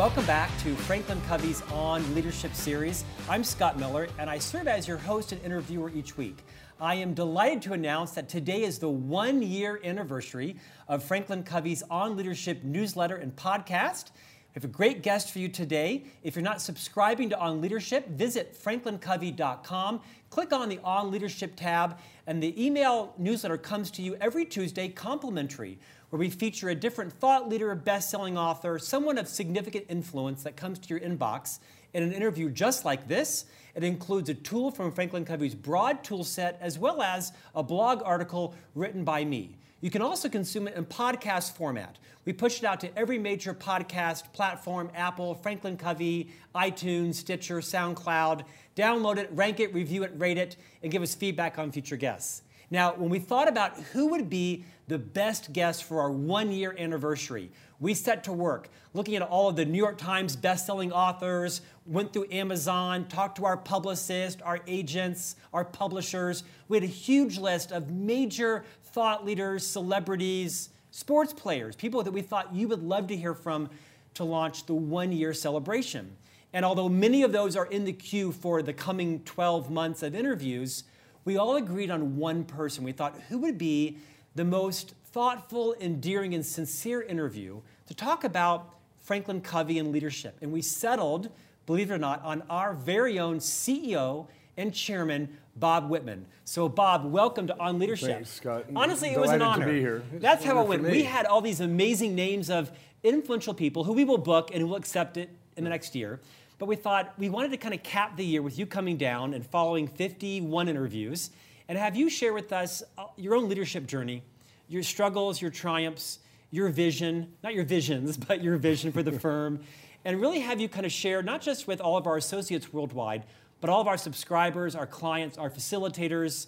[0.00, 3.04] Welcome back to Franklin Covey's On Leadership series.
[3.28, 6.38] I'm Scott Miller, and I serve as your host and interviewer each week.
[6.80, 10.56] I am delighted to announce that today is the one year anniversary
[10.88, 14.06] of Franklin Covey's On Leadership newsletter and podcast.
[14.14, 16.04] We have a great guest for you today.
[16.22, 21.98] If you're not subscribing to On Leadership, visit franklincovey.com, click on the On Leadership tab,
[22.26, 25.78] and the email newsletter comes to you every Tuesday complimentary
[26.10, 30.56] where we feature a different thought leader, best selling author, someone of significant influence that
[30.56, 31.60] comes to your inbox
[31.94, 33.46] in an interview just like this.
[33.74, 38.02] It includes a tool from Franklin Covey's broad tool set, as well as a blog
[38.04, 39.56] article written by me.
[39.80, 41.96] You can also consume it in podcast format.
[42.26, 48.44] We push it out to every major podcast platform Apple, Franklin Covey, iTunes, Stitcher, SoundCloud.
[48.76, 52.42] Download it, rank it, review it, rate it, and give us feedback on future guests.
[52.70, 56.74] Now, when we thought about who would be the best guest for our one year
[56.78, 61.62] anniversary, we set to work looking at all of the New York Times best-selling authors,
[61.86, 66.42] went through Amazon, talked to our publicists, our agents, our publishers.
[66.68, 72.22] We had a huge list of major thought leaders, celebrities, sports players, people that we
[72.22, 73.70] thought you would love to hear from
[74.14, 76.16] to launch the one year celebration.
[76.52, 80.16] And although many of those are in the queue for the coming 12 months of
[80.16, 80.82] interviews,
[81.24, 82.84] we all agreed on one person.
[82.84, 83.98] We thought, who would be
[84.34, 90.36] the most thoughtful, endearing, and sincere interview to talk about Franklin Covey and leadership?
[90.40, 91.30] And we settled,
[91.66, 96.26] believe it or not, on our very own CEO and chairman, Bob Whitman.
[96.44, 98.10] So, Bob, welcome to On Leadership.
[98.10, 98.66] Thanks, Scott.
[98.74, 99.66] Honestly, it was an honor.
[99.66, 100.02] To be here.
[100.14, 100.82] That's how it went.
[100.82, 102.70] We had all these amazing names of
[103.02, 106.20] influential people who we will book and who will accept it in the next year.
[106.60, 109.32] But we thought we wanted to kind of cap the year with you coming down
[109.32, 111.30] and following 51 interviews.
[111.68, 114.22] And have you share with us uh, your own leadership journey,
[114.68, 116.18] your struggles, your triumphs,
[116.50, 119.60] your vision, not your visions, but your vision for the firm,
[120.04, 123.24] and really have you kind of share not just with all of our associates worldwide,
[123.62, 126.46] but all of our subscribers, our clients, our facilitators,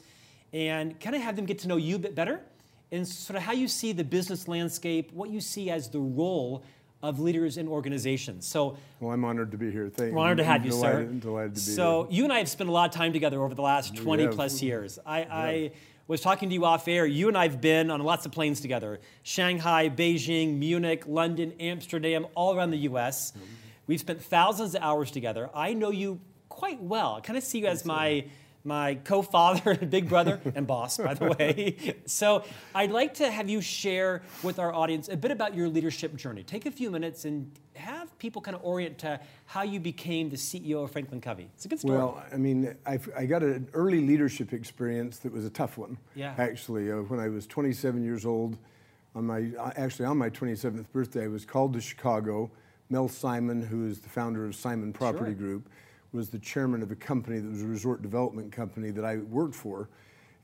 [0.52, 2.38] and kind of have them get to know you a bit better
[2.90, 6.62] and sort of how you see the business landscape, what you see as the role
[7.02, 8.46] of leaders in organizations.
[8.46, 9.88] So, well, I'm honored to be here.
[9.88, 11.20] Thank we're honored to have you, delighted, sir.
[11.20, 12.18] Delighted to be so, here.
[12.18, 14.62] you and I have spent a lot of time together over the last 20 plus
[14.62, 14.98] years.
[15.04, 15.72] I, I,
[16.08, 17.06] was talking to you off air.
[17.06, 22.26] You and I have been on lots of planes together Shanghai, Beijing, Munich, London, Amsterdam,
[22.34, 23.30] all around the US.
[23.30, 23.44] Mm-hmm.
[23.86, 25.48] We've spent thousands of hours together.
[25.54, 27.14] I know you quite well.
[27.14, 28.26] I kind of see you as my
[28.64, 31.96] my co-father and big brother and boss, by the way.
[32.06, 36.14] so I'd like to have you share with our audience a bit about your leadership
[36.16, 36.42] journey.
[36.42, 40.36] Take a few minutes and have people kind of orient to how you became the
[40.36, 41.48] CEO of Franklin Covey.
[41.54, 41.96] It's a good story.
[41.96, 45.98] Well, I mean, I've, i got an early leadership experience that was a tough one.
[46.14, 46.34] Yeah.
[46.38, 48.58] Actually, uh, when I was 27 years old,
[49.14, 52.50] on my uh, actually on my 27th birthday, I was called to Chicago.
[52.88, 55.34] Mel Simon, who is the founder of Simon Property sure.
[55.34, 55.70] Group
[56.12, 59.54] was the chairman of a company that was a resort development company that I worked
[59.54, 59.88] for.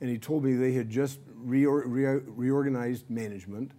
[0.01, 3.73] And he told me they had just reor- re- reorganized management.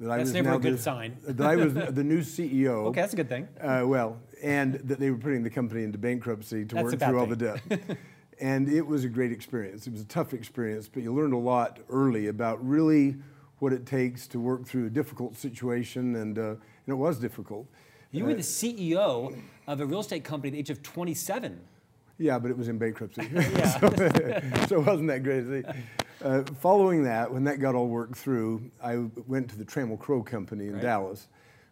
[0.00, 1.16] That that's I was never a good the, sign.
[1.26, 2.84] that I was the new CEO.
[2.86, 3.48] Okay, that's a good thing.
[3.60, 7.18] Uh, well, and that they were putting the company into bankruptcy to that's work through
[7.18, 7.60] all the debt.
[8.40, 9.86] and it was a great experience.
[9.86, 13.16] It was a tough experience, but you learned a lot early about really
[13.58, 16.58] what it takes to work through a difficult situation, and, uh, and
[16.88, 17.66] it was difficult.
[18.16, 21.60] You were the CEO of a real estate company at the age of 27.
[22.18, 23.22] Yeah, but it was in bankruptcy.
[23.80, 25.66] so, so, it wasn't that great.
[26.22, 30.22] Uh, following that, when that got all worked through, I went to the Trammell Crow
[30.22, 30.82] Company in right.
[30.82, 31.28] Dallas,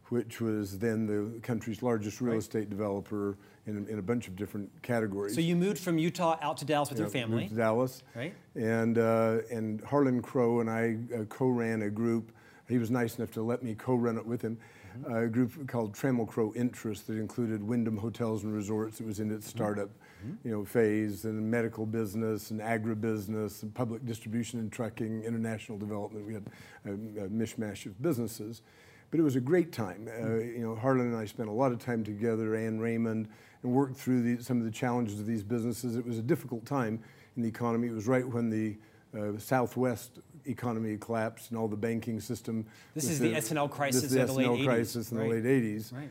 [0.09, 2.39] which was then the country's largest real right.
[2.41, 5.35] estate developer in, in, a bunch of different categories.
[5.35, 7.43] So you moved from Utah out to Dallas with yeah, your family?
[7.45, 8.03] Moved to Dallas.
[8.15, 8.35] Right.
[8.55, 12.33] And, uh, and Harlan Crow and I uh, co-ran a group.
[12.69, 14.59] He was nice enough to let me co-run it with him
[14.99, 15.15] mm-hmm.
[15.15, 19.01] a group called Trammell Crow Interest that included Wyndham Hotels and Resorts.
[19.01, 19.59] It was in its mm-hmm.
[19.59, 20.35] startup, mm-hmm.
[20.45, 26.27] you know, phase, and medical business and agribusiness and public distribution and trucking, international development.
[26.27, 26.47] We had
[26.87, 26.91] a,
[27.25, 28.63] a mishmash of businesses,
[29.11, 30.09] but it was a great time.
[30.09, 30.57] Uh, mm-hmm.
[30.57, 33.29] you know, Harlan and I spent a lot of time together, Ann Raymond,
[33.63, 35.97] and worked through the, some of the challenges of these businesses.
[35.97, 37.01] It was a difficult time
[37.37, 37.89] in the economy.
[37.89, 38.77] It was right when the
[39.19, 42.67] uh, Southwest economy collapsed and all the banking system.
[42.95, 44.65] This is the, the S&L crisis the in the late 80s.
[44.65, 45.43] crisis in right.
[45.43, 45.93] the late 80s.
[45.93, 46.09] Right.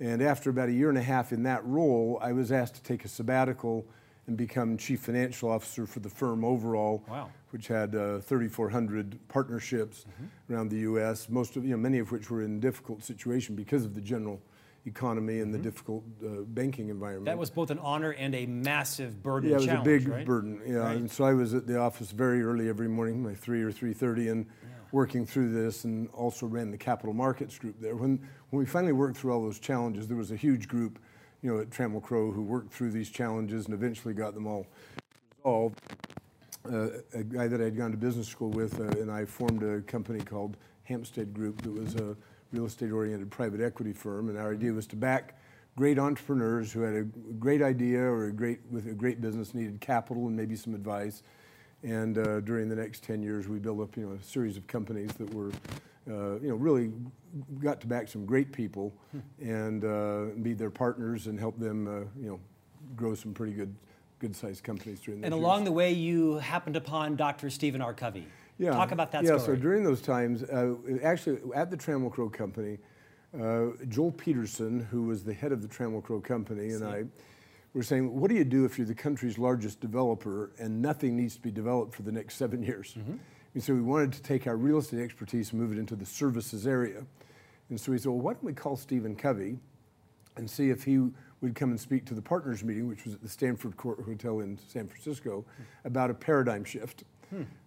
[0.00, 2.82] And after about a year and a half in that role, I was asked to
[2.82, 3.84] take a sabbatical
[4.26, 7.30] and become chief financial officer for the firm overall, wow.
[7.50, 10.54] which had uh, 3,400 partnerships mm-hmm.
[10.54, 11.28] around the U.S.
[11.28, 14.40] Most of, you know, many of which were in difficult situation because of the general
[14.88, 15.62] economy and mm-hmm.
[15.62, 17.26] the difficult uh, banking environment.
[17.26, 19.50] That was both an honor and a massive burden.
[19.50, 20.26] Yeah, it was a big right?
[20.26, 20.60] burden.
[20.66, 20.96] Yeah, right.
[20.96, 23.92] and so I was at the office very early every morning, like three or three
[23.92, 24.46] thirty, and
[24.92, 27.96] working through this and also ran the capital markets group there.
[27.96, 28.18] When,
[28.50, 30.98] when we finally worked through all those challenges, there was a huge group,
[31.42, 34.66] you know, at Trammell Crow who worked through these challenges and eventually got them all
[35.36, 35.80] resolved.
[36.70, 39.80] Uh, a guy that I'd gone to business school with uh, and I formed a
[39.82, 42.16] company called Hampstead Group that was a
[42.52, 44.28] real estate oriented private equity firm.
[44.28, 45.38] And our idea was to back
[45.76, 47.04] great entrepreneurs who had a
[47.38, 51.22] great idea or a great, with a great business needed capital and maybe some advice.
[51.84, 54.66] And uh, during the next 10 years, we built up you know, a series of
[54.66, 55.52] companies that were,
[56.10, 56.90] uh, you know, really
[57.62, 58.92] got to back some great people
[59.40, 62.40] and uh, be their partners and help them, uh, you know,
[62.96, 63.72] grow some pretty good,
[64.18, 65.22] good-sized companies during.
[65.22, 65.66] And those along years.
[65.66, 67.50] the way, you happened upon Dr.
[67.50, 67.94] Stephen R.
[67.94, 68.26] Covey.
[68.58, 68.72] Yeah.
[68.72, 69.56] Talk about that yeah, story.
[69.56, 72.78] so during those times, uh, actually at the Trammell Crow Company,
[73.38, 77.04] uh, Joel Peterson, who was the head of the Trammell Crow Company, and I
[77.74, 81.36] were saying, what do you do if you're the country's largest developer and nothing needs
[81.36, 82.94] to be developed for the next seven years?
[82.98, 83.16] Mm-hmm.
[83.54, 86.06] And so we wanted to take our real estate expertise and move it into the
[86.06, 87.04] services area.
[87.70, 89.58] And so we said, well, why don't we call Stephen Covey
[90.36, 90.98] and see if he
[91.40, 94.40] would come and speak to the partners meeting, which was at the Stanford Court Hotel
[94.40, 95.44] in San Francisco,
[95.84, 97.04] about a paradigm shift.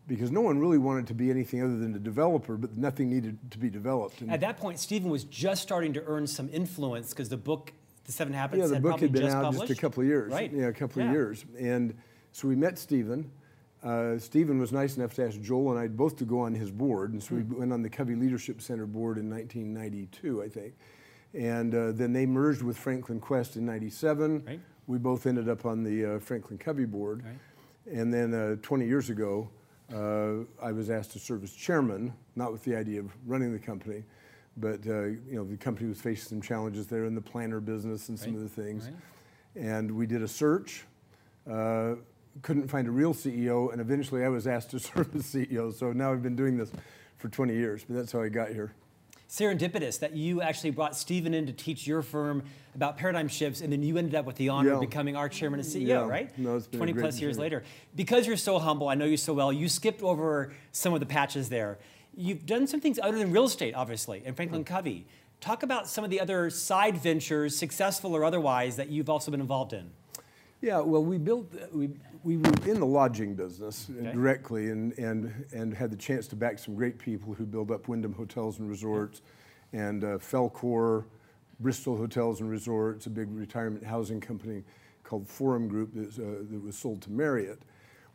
[0.08, 3.38] Because no one really wanted to be anything other than a developer, but nothing needed
[3.52, 4.22] to be developed.
[4.22, 7.72] And At that point, Stephen was just starting to earn some influence because the book,
[8.06, 9.68] The Seven Habits, yeah, the had book had been just out published.
[9.68, 10.32] just a couple of years.
[10.34, 10.52] Right.
[10.52, 11.08] Yeah, a couple Yeah.
[11.10, 11.46] of years.
[11.60, 11.94] And
[12.34, 13.30] so we met Stephen.
[13.84, 16.72] Uh, Stephen was nice enough to ask Joel and I both to go on his
[16.72, 17.14] board.
[17.14, 17.50] And so Hmm.
[17.54, 20.74] we went on the Covey Leadership Center board in 1992, I think.
[21.34, 24.44] And uh, then they merged with Franklin Quest in 97.
[24.46, 24.60] Right.
[24.88, 27.24] We both ended up on the uh, Franklin Covey board.
[27.24, 27.34] Right.
[27.92, 29.50] And then uh, 20 years ago,
[29.94, 33.60] uh, I was asked to serve as chairman, not with the idea of running the
[33.60, 34.04] company,
[34.58, 38.08] but uh, you know the company was facing some challenges there in the planner business
[38.10, 38.44] and some Right.
[38.44, 38.86] of the things.
[38.86, 38.96] Right.
[39.64, 40.86] And we did a search,
[41.50, 41.96] uh,
[42.42, 45.74] couldn't find a real CEO, and eventually I was asked to serve as CEO.
[45.74, 46.72] So now I've been doing this
[47.18, 48.72] for 20 years, but that's how I got here.
[49.32, 52.44] Serendipitous that you actually brought Stephen in to teach your firm
[52.76, 55.62] about paradigm shifts, and then you ended up with the honor of becoming our chairman
[55.62, 56.06] and CEO, Yeah.
[56.06, 56.38] right?
[56.38, 57.44] No, it's been a 20 great plus years journey.
[57.46, 57.64] later.
[57.96, 61.06] Because you're so humble, I know you so well, you skipped over some of the
[61.06, 61.80] patches there.
[62.14, 65.08] You've done some things other than real estate, obviously, and Franklin Covey.
[65.40, 69.40] Talk about some of the other side ventures, successful or otherwise, that you've also been
[69.40, 69.92] involved in.
[70.62, 71.90] Yeah, well, we built, we,
[72.24, 74.12] we were in the lodging business Okay.
[74.12, 77.88] directly and, and, and had the chance to back some great people who build up
[77.88, 79.22] Wyndham Hotels and Resorts
[79.74, 81.06] and uh, Felcor,
[81.60, 84.64] Bristol Hotels and Resorts, a big retirement housing company
[85.04, 87.64] called Forum Group that's, uh, that was sold to Marriott.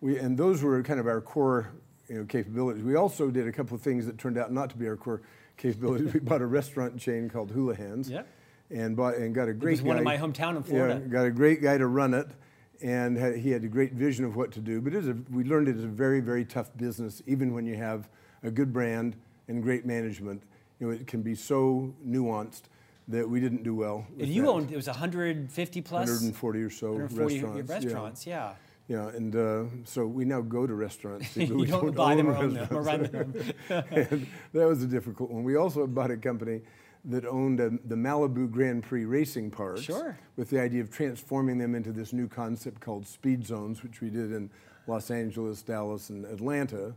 [0.00, 1.72] We, and those were kind of our core
[2.08, 2.84] you know, capabilities.
[2.84, 5.22] We also did a couple of things that turned out not to be our core
[5.56, 6.14] capabilities.
[6.14, 8.08] we bought a restaurant chain called Hula Hands.
[8.08, 8.28] Yep.
[8.70, 11.00] And, bought, and got a great It was one in guy- my hometown in Florida.
[11.00, 12.28] Yeah, got a great guy to run it,
[12.82, 14.80] and had, he had a great vision of what to do.
[14.80, 17.64] But it is a, we learned it is a very, very tough business, even when
[17.64, 18.08] you have
[18.42, 19.16] a good brand
[19.48, 20.42] and great management.
[20.80, 22.62] You know, it can be so nuanced
[23.08, 24.06] that we didn't do well.
[24.18, 24.48] And you that.
[24.48, 26.08] owned, it was 150 plus?
[26.08, 27.70] 140 or so 140 restaurants.
[27.70, 28.52] restaurants, yeah.
[28.88, 31.28] Yeah, yeah and uh, so we now go to restaurants.
[31.36, 33.32] but You we don't buy them or own them or run them.
[33.68, 35.44] that was a difficult one.
[35.44, 36.62] We also bought a company
[37.06, 39.82] that owned uh the Malibu Grand Prix racing parks.
[39.82, 40.18] Sure.
[40.36, 44.10] With the idea of transforming them into this new concept called speed zones, which we
[44.10, 44.50] did in
[44.86, 46.94] Los Angeles, Dallas, and Atlanta.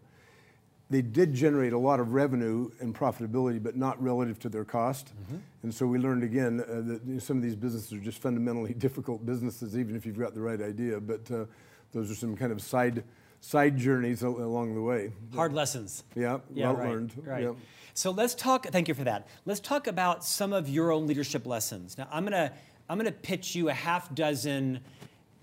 [0.92, 5.14] They did generate a lot of revenue and profitability, but not relative to their cost.
[5.62, 8.20] And so we learned again uh, that you know, some of these businesses are just
[8.20, 11.00] fundamentally difficult businesses, even if you've got the right idea.
[11.00, 11.46] But uh,
[11.92, 13.04] those are some kind of side
[13.40, 15.12] side journeys al- along the way.
[15.36, 16.04] Hard lessons.
[16.16, 17.14] Yeah, Yeah, well right, learned.
[17.24, 17.44] Right.
[17.44, 17.54] Yeah.
[18.00, 18.66] So let's talk.
[18.68, 19.28] Thank you for that.
[19.46, 21.98] Let's talk about some of your own leadership lessons.
[21.98, 22.54] Now, I'm gonna
[22.90, 24.80] I'm gonna pitch you a half dozen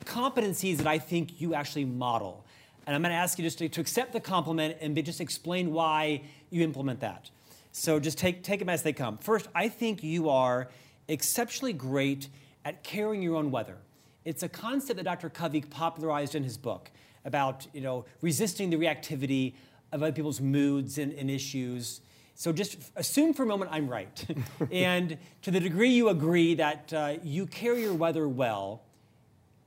[0.07, 2.47] competencies that I think you actually model,
[2.87, 6.23] and I'm gonna ask you just to, to accept the compliment and just explain why
[6.49, 7.29] you implement that.
[7.73, 9.19] So just take take them as they come.
[9.19, 10.69] First, I think you are
[11.09, 12.31] exceptionally great
[12.65, 13.77] at carrying your own weather.
[14.25, 15.29] It's a concept that Dr.
[15.29, 16.91] Covey popularized in his book
[17.27, 19.53] about you know resisting the reactivity
[19.93, 22.01] of other people's moods and, and issues.
[22.39, 24.25] So just assume for a moment I'm right.
[24.71, 28.83] and to the degree you agree that uh, you carry your weather well,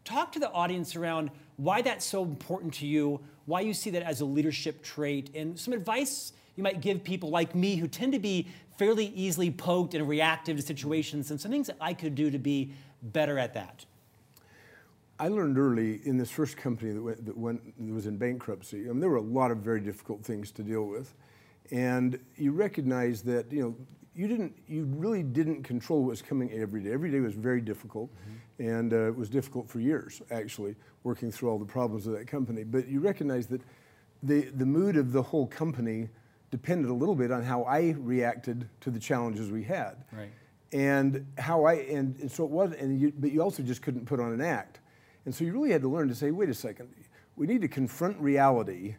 [0.06, 4.04] talk to the audience around why that's so important to you, why you see that
[4.04, 8.14] as a leadership trait, and some advice you might give people like me who tend
[8.14, 8.48] to be
[8.78, 12.38] fairly easily poked and reactive to situations, and some things that I could do to
[12.38, 12.72] be
[13.02, 13.84] better at that.
[15.20, 18.86] I learned early in this first company that, went, that, went, that was in bankruptcy.
[18.86, 21.16] I mean, there were a lot of very difficult things to deal with,
[21.72, 23.76] and you recognize that you know
[24.16, 26.92] you didn't, you really didn't control what was coming every day.
[26.92, 28.10] Every day was very difficult,
[28.58, 32.28] and uh, it was difficult for years actually working through all the problems of that
[32.28, 32.64] company.
[32.64, 33.62] But you recognize that
[34.24, 36.10] the the mood of the whole company
[36.52, 40.04] depended a little bit on how I reacted to the challenges we had.
[40.12, 40.32] Right.
[40.72, 44.06] And how I and, and so it was and you, but you also just couldn't
[44.06, 44.80] put on an act.
[45.26, 46.90] And so you really had to learn to say, wait a second,
[47.36, 48.96] we need to confront reality,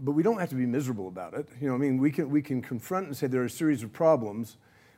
[0.00, 1.48] but we don't have to be miserable about it.
[1.60, 3.82] You know, I mean, we can we can confront and say there are a series
[3.82, 4.56] of problems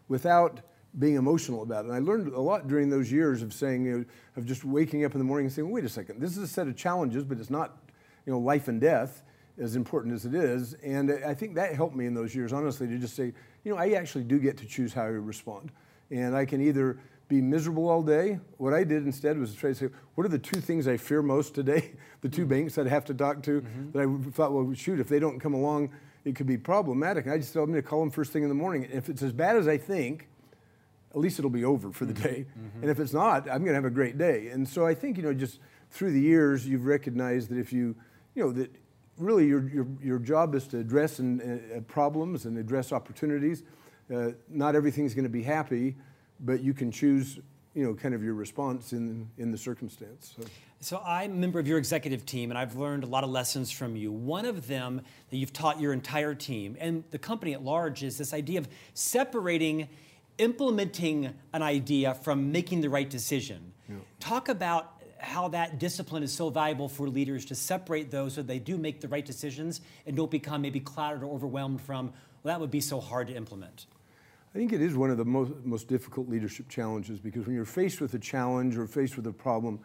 [0.08, 0.60] without
[0.98, 1.88] being emotional about it.
[1.88, 4.04] And I learned a lot during those years of saying, you know,
[4.36, 6.48] of just waking up in the morning and saying, wait a second, this is a
[6.48, 7.76] set of challenges, but it's not,
[8.24, 9.22] you know, life and death
[9.58, 10.74] as important as it is.
[10.74, 13.32] And I think that helped me in those years, honestly, to just say,
[13.64, 15.70] you know, I actually do get to choose how I respond.
[16.10, 16.98] And I can either
[17.28, 18.38] be miserable all day.
[18.56, 21.22] What I did instead was try to say, what are the two things I fear
[21.22, 21.92] most today?
[22.20, 22.50] the 2 mm-hmm.
[22.50, 23.90] banks that I have to talk to mm-hmm.
[23.92, 25.90] that I thought, well, shoot, if they don't come along,
[26.24, 27.24] it could be problematic.
[27.24, 28.84] And I just I'm going to call them first thing in the morning.
[28.84, 30.28] And if it's as bad as I think,
[31.10, 32.22] at least it'll be over for the mm-hmm.
[32.22, 32.46] day.
[32.58, 32.82] Mm-hmm.
[32.82, 34.48] And if it's not, I'm going to have a great day.
[34.48, 37.96] And so I think, you know, just through the years, you've recognized that if you,
[38.34, 38.70] you know, that
[39.18, 43.62] really your, your, your job is to address and, uh, problems and address opportunities.
[44.14, 45.96] Uh, not everything's going to be happy,
[46.40, 47.38] but you can choose,
[47.74, 50.34] you know, kind of your response in, in the circumstance.
[50.38, 50.46] So.
[50.80, 53.70] So I'm a member of your executive team, and I've learned a lot of lessons
[53.70, 54.12] from you.
[54.12, 55.00] One of them
[55.30, 58.68] that you've taught your entire team and the company at large is this idea of
[58.92, 59.88] separating
[60.38, 63.72] implementing an idea from making the right decision.
[63.88, 63.96] Yeah.
[64.20, 68.58] Talk about how that discipline is so valuable for leaders to separate those so they
[68.58, 72.12] do make the right decisions and don't become maybe clouded or overwhelmed from,
[72.42, 73.86] well, that would be so hard to implement.
[74.56, 77.66] I think it is one of the most, most difficult leadership challenges because when you're
[77.66, 79.80] faced with a challenge or faced with a problem,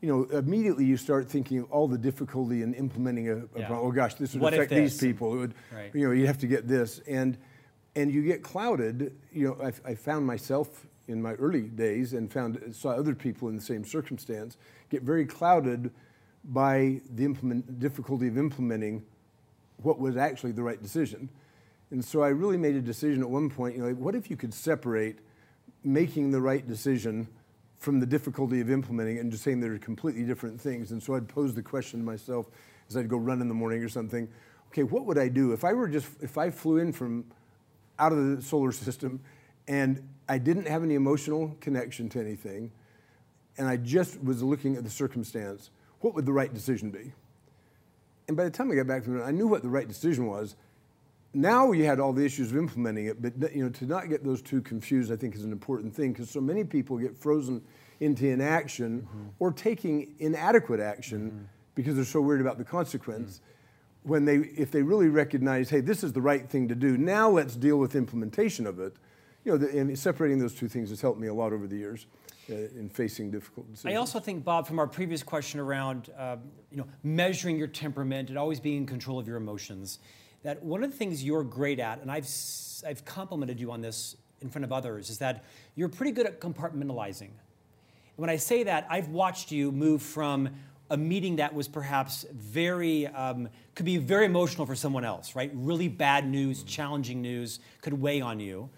[0.00, 3.66] you know, immediately you start thinking of all the difficulty in implementing a, a yeah.
[3.66, 3.86] problem.
[3.86, 5.32] Oh gosh, this would what affect these people.
[5.32, 5.94] Would, right.
[5.94, 7.36] You know, you have to get this, and
[7.96, 9.14] and you get clouded.
[9.30, 13.50] You know, I, I, found myself in my early days and found saw other people
[13.50, 14.56] in the same circumstance
[14.88, 15.90] get very clouded
[16.44, 19.04] by the implement, difficulty of implementing
[19.82, 21.28] what was actually the right decision.
[21.90, 23.76] And so I really made a decision at one point.
[23.76, 25.18] You know, what if you could separate
[25.84, 27.28] making the right decision
[27.78, 30.90] from the difficulty of implementing it and just saying they're completely different things.
[30.90, 32.46] And so I'd pose the question to myself
[32.88, 34.28] as I'd go run in the morning or something.
[34.68, 37.24] Okay, what would I do if I were just if I flew in from
[37.98, 39.20] out of the solar system
[39.66, 42.70] and I didn't have any emotional connection to anything,
[43.56, 47.12] and I just was looking at the circumstance, what would the right decision be?
[48.28, 50.26] And by the time I got back from it, I knew what the right decision
[50.26, 50.56] was,
[51.34, 54.24] now you had all the issues of implementing it, but you know, to not get
[54.24, 57.62] those two confused, I think, is an important thing because so many people get frozen
[58.00, 59.28] into inaction mm-hmm.
[59.38, 61.44] or taking inadequate action mm-hmm.
[61.74, 63.36] because they're so worried about the consequence.
[63.36, 63.44] Mm-hmm.
[64.08, 67.28] When they, if they really recognize, hey, this is the right thing to do, now
[67.28, 68.94] let's deal with implementation of it.
[69.44, 71.76] You know, the, and separating those two things has helped me a lot over the
[71.76, 72.06] years.
[72.50, 73.92] Uh, in facing difficult decisions.
[73.92, 76.36] I also think, Bob, from our previous question around, uh,
[76.70, 79.98] you know, measuring your temperament and always being in control of your emotions,
[80.42, 82.28] that one of the things you're great at, and I've,
[82.86, 86.40] I've complimented you on this in front of others, is that you're pretty good at
[86.40, 87.30] compartmentalizing.
[88.16, 90.50] when I say that, I've watched you move from
[90.90, 95.50] a meeting that was perhaps very, um, could be very emotional for someone else, right?
[95.54, 98.70] Really bad news, challenging news could weigh on you,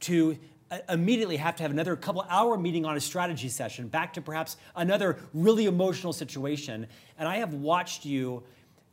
[0.00, 0.36] to
[0.70, 4.20] uh, immediately have to have another couple hour meeting on a strategy session, back to
[4.20, 6.86] perhaps another really emotional situation.
[7.18, 8.42] And I have watched you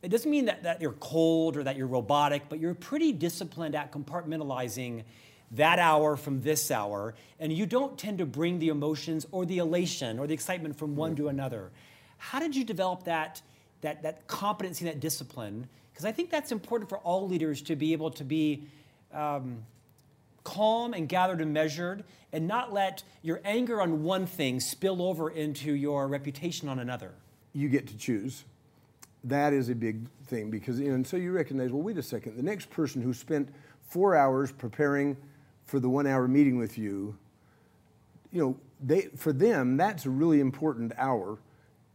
[0.02, 3.74] it doesn't mean that, that you're cold or that you're robotic, but you're pretty disciplined
[3.74, 5.04] at compartmentalizing
[5.52, 9.58] that hour from this hour, and you don't tend to bring the emotions or the
[9.58, 11.70] elation or the excitement from one to another.
[12.18, 13.42] How did you develop that,
[13.80, 15.68] that, that competency, that discipline?
[15.92, 18.68] Because I think that's important for all leaders to be able to be
[19.12, 19.64] um,
[20.44, 25.30] calm and gathered and measured and not let your anger on one thing spill over
[25.30, 27.12] into your reputation on another.
[27.52, 28.44] You get to choose
[29.24, 32.02] that is a big thing because, you know, and so you recognize, well, wait a
[32.02, 33.48] second, the next person who spent
[33.82, 35.16] four hours preparing
[35.66, 37.16] for the one hour meeting with you,
[38.32, 41.38] you know, they, for them, that's a really important hour.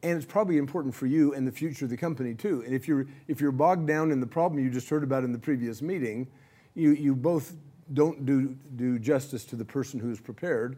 [0.03, 2.61] And it's probably important for you and the future of the company too.
[2.65, 5.31] And if you're, if you're bogged down in the problem you just heard about in
[5.31, 6.27] the previous meeting,
[6.75, 7.53] you, you both
[7.93, 10.77] don't do, do justice to the person who's prepared.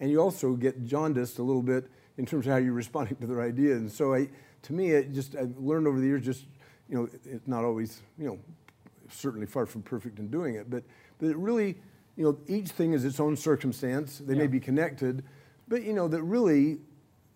[0.00, 3.26] And you also get jaundiced a little bit in terms of how you're responding to
[3.26, 3.74] their idea.
[3.74, 4.28] And so I,
[4.62, 6.46] to me, it just I've learned over the years, just
[6.88, 8.38] you know, it's not always you know,
[9.10, 10.84] certainly far from perfect in doing it, but
[11.18, 11.76] but it really,
[12.16, 14.18] you know, each thing is its own circumstance.
[14.18, 14.40] They yeah.
[14.40, 15.24] may be connected,
[15.68, 16.78] but you know that really,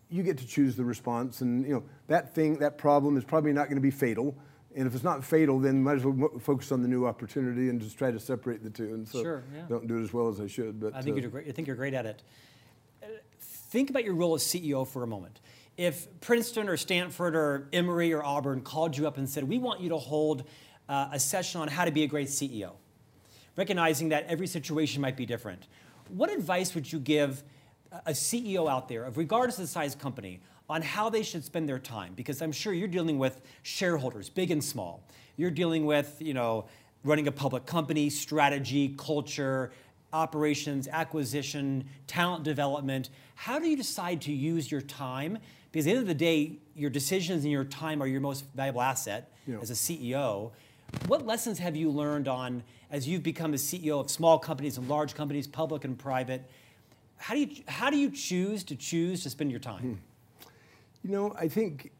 [0.09, 3.52] you get to choose the response, and you know that thing, that problem is probably
[3.52, 4.37] not going to be fatal.
[4.75, 7.80] And if it's not fatal, then might as well focus on the new opportunity and
[7.80, 8.92] just try to separate the two.
[8.92, 9.62] And so sure, yeah.
[9.71, 10.78] don't do it as well as I should.
[10.78, 11.49] But I think uh, you're great.
[11.49, 12.23] I think you're great at it.
[13.40, 15.40] Think about your role as CEO for a moment
[15.76, 19.80] if Princeton or Stanford or Emory or Auburn called you up and said, We want
[19.80, 20.45] you to hold
[20.88, 22.73] uh, a session on how to be a great CEO,
[23.56, 25.66] recognizing that every situation might be different.
[26.09, 27.42] What advice would you give
[28.06, 31.68] a CEO out there, of regardless of the size company, on how they should spend
[31.68, 32.14] their time?
[32.14, 35.02] Because I'm sure you're dealing with shareholders, big and small.
[35.37, 36.66] You're dealing with, you know,
[37.04, 39.73] running a public company, strategy, culture,
[40.12, 43.11] operations, acquisition, talent development.
[43.35, 45.38] How do you decide to use your time?
[45.76, 48.47] Because at the end of the day, your decisions and your time are your most
[48.54, 49.59] valuable asset yeah.
[49.61, 50.52] as a CEO.
[51.06, 54.88] What lessons have you learned on as you've become a CEO of small companies and
[54.88, 56.50] large companies, public and private?
[57.18, 59.83] How do you how do you choose to choose to spend your time?
[59.83, 60.49] Hmm.
[61.04, 61.92] You know, I think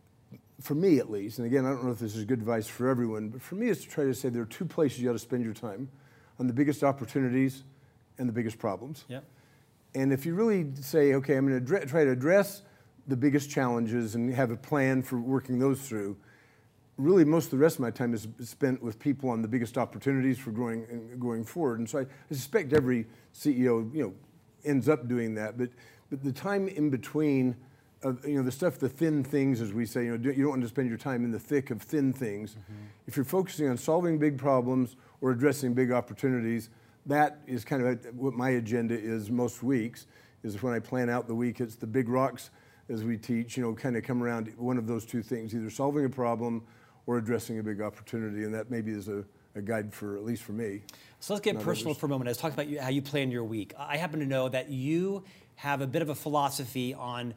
[0.63, 2.89] for me at least, and again, I don't know if this is good advice for
[2.89, 5.13] everyone, but for me, it's to try to say there are two places you got
[5.13, 5.91] to spend your time
[6.39, 7.65] on the biggest opportunities
[8.17, 9.05] and the biggest problems.
[9.09, 9.25] Yep.
[9.95, 12.63] And if you really say, okay, I'm going to try to address
[13.09, 16.17] the biggest challenges and have a plan for working those through,
[16.97, 19.77] really most of the rest of my time is spent with people on the biggest
[19.77, 21.79] opportunities for growing going forward.
[21.79, 24.15] And so I, I suspect every CEO, you know,
[24.65, 25.59] ends up doing that.
[25.59, 25.71] But
[26.11, 27.57] but the time in between,
[28.03, 30.51] of, you know, the stuff, the thin things, as we say, you know, you don't
[30.51, 32.53] want to spend your time in the thick of thin things.
[32.53, 32.73] Mm-hmm.
[33.07, 36.71] If you're focusing on solving big problems or addressing big opportunities,
[37.07, 40.07] that is kind of what my agenda is most weeks.
[40.43, 42.51] Is when I plan out the week, it's the big rocks
[42.89, 43.57] as we teach.
[43.57, 46.63] You know, kind of come around one of those two things, either solving a problem
[47.07, 49.25] or addressing a big opportunity, and that maybe is a,
[49.55, 50.83] a guide for at least for me.
[51.21, 52.01] So let's get personal others.
[52.01, 52.29] for a moment.
[52.29, 53.73] I was talking about you, how you plan your week.
[53.79, 55.25] I happen to know that you
[55.57, 57.35] have a bit of a philosophy on,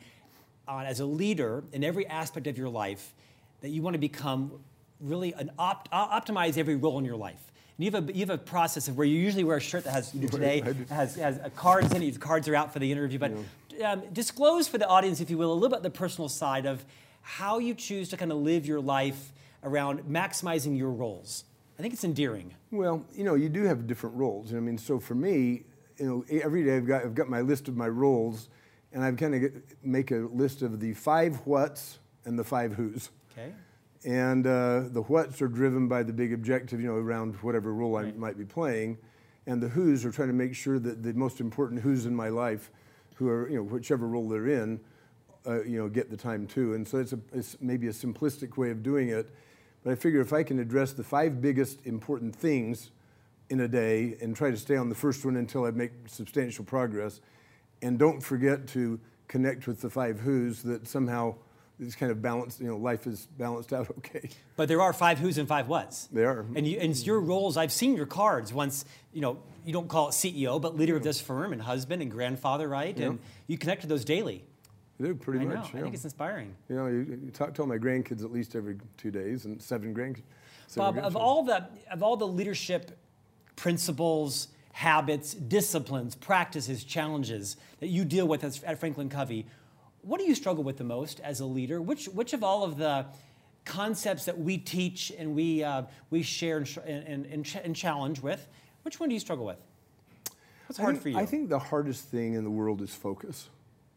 [0.67, 3.13] on as a leader in every aspect of your life
[3.61, 4.51] that you want to become
[4.99, 7.48] really an opt, uh, optimize every role in your life.
[7.79, 9.91] You have a you have a process of where you usually wear a shirt that
[9.91, 12.19] has you do today has has cards in it.
[12.19, 13.31] Cards are out for the interview, but
[13.71, 13.93] yeah.
[13.93, 16.83] um, disclose for the audience, if you will, a little bit the personal side of
[17.21, 19.31] how you choose to kind of live your life
[19.63, 21.45] around maximizing your roles.
[21.77, 22.53] I think it's endearing.
[22.69, 24.53] Well, you know, you do have different roles.
[24.53, 25.63] I mean, so for me,
[25.97, 28.49] you know, every day I've got I've got my list of my roles,
[28.91, 29.51] and I've kind of
[29.81, 33.09] make a list of the five whats and the five who's.
[33.31, 33.53] Okay.
[34.05, 37.97] And uh, the whats are driven by the big objective, you know, around whatever role
[37.97, 38.07] right.
[38.07, 38.97] I might be playing,
[39.45, 42.29] and the who's are trying to make sure that the most important who's in my
[42.29, 42.71] life,
[43.15, 44.79] who are you know whichever role they're in,
[45.45, 46.75] uh, you know, get the time too.
[46.75, 49.29] And so it's, a, it's maybe a simplistic way of doing it
[49.83, 52.91] but I figure if I can address the five biggest important things
[53.49, 56.65] in a day and try to stay on the first one until I make substantial
[56.65, 57.21] progress,
[57.81, 61.35] and don't forget to connect with the five who's that somehow
[61.79, 64.29] it's kind of balanced, you know, life is balanced out okay.
[64.55, 66.05] But there are five who's and five what's.
[66.07, 66.45] They are.
[66.55, 70.09] And, you, and your roles, I've seen your cards once, you know, you don't call
[70.09, 72.97] it CEO, but leader of this firm and husband and grandfather, right?
[72.97, 73.07] Yeah.
[73.07, 74.43] And you connect to those daily.
[74.99, 75.73] I do pretty I much.
[75.73, 75.79] Know.
[75.79, 76.55] I think it's inspiring.
[76.67, 79.61] You know, you, you talk to all my grandkids at least every two days, and
[79.61, 80.23] seven grandkids.
[80.75, 82.97] Bob, of all the of all the leadership
[83.55, 89.45] principles, habits, disciplines, practices, challenges that you deal with at Franklin Covey,
[90.01, 91.81] what do you struggle with the most as a leader?
[91.81, 93.05] Which which of all of the
[93.65, 98.47] concepts that we teach and we uh, we share and, and, and, and challenge with,
[98.83, 99.59] which one do you struggle with?
[100.67, 101.17] What's hard think, for you?
[101.17, 103.49] I think the hardest thing in the world is focus.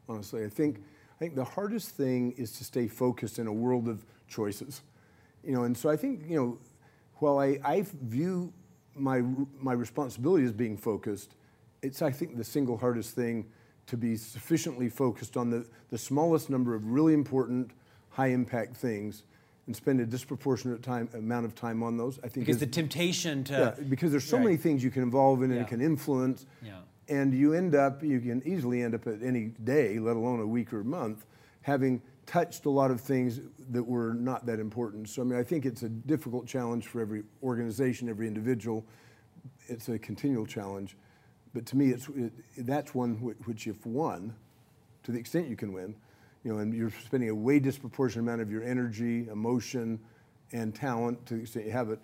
[0.09, 3.89] Honestly, I think I think the hardest thing is to stay focused in a world
[3.89, 4.83] of choices.
[5.45, 6.59] You know, and so I think, you know,
[7.17, 8.53] while I, I view
[8.95, 9.23] my,
[9.61, 11.35] my responsibility as being focused,
[11.83, 13.47] it's, I think, the single hardest thing
[13.93, 17.71] to be sufficiently focused on the, the smallest number of really important,
[18.11, 19.23] high impact things
[19.67, 22.19] and spend a disproportionate time, amount of time on those.
[22.25, 24.45] I think because the temptation to yeah, because there's so right.
[24.45, 25.59] many things you can involve in yeah.
[25.59, 26.47] and can influence.
[26.63, 26.73] Yeah
[27.09, 30.47] and you end up, you can easily end up at any day, let alone a
[30.47, 31.27] week or a month,
[31.61, 35.09] having touched a lot of things that were not that important.
[35.09, 38.87] So, I mean, I think it's a difficult challenge for every organization, every individual.
[39.67, 40.97] It's a continual challenge.
[41.55, 44.35] But to me, it's, it, that's one which, if won,
[45.03, 45.95] to the extent you can win,
[46.45, 50.01] you know, and you're spending a way disproportionate amount of your energy, emotion,
[50.53, 51.99] and talent, to the extent you have it,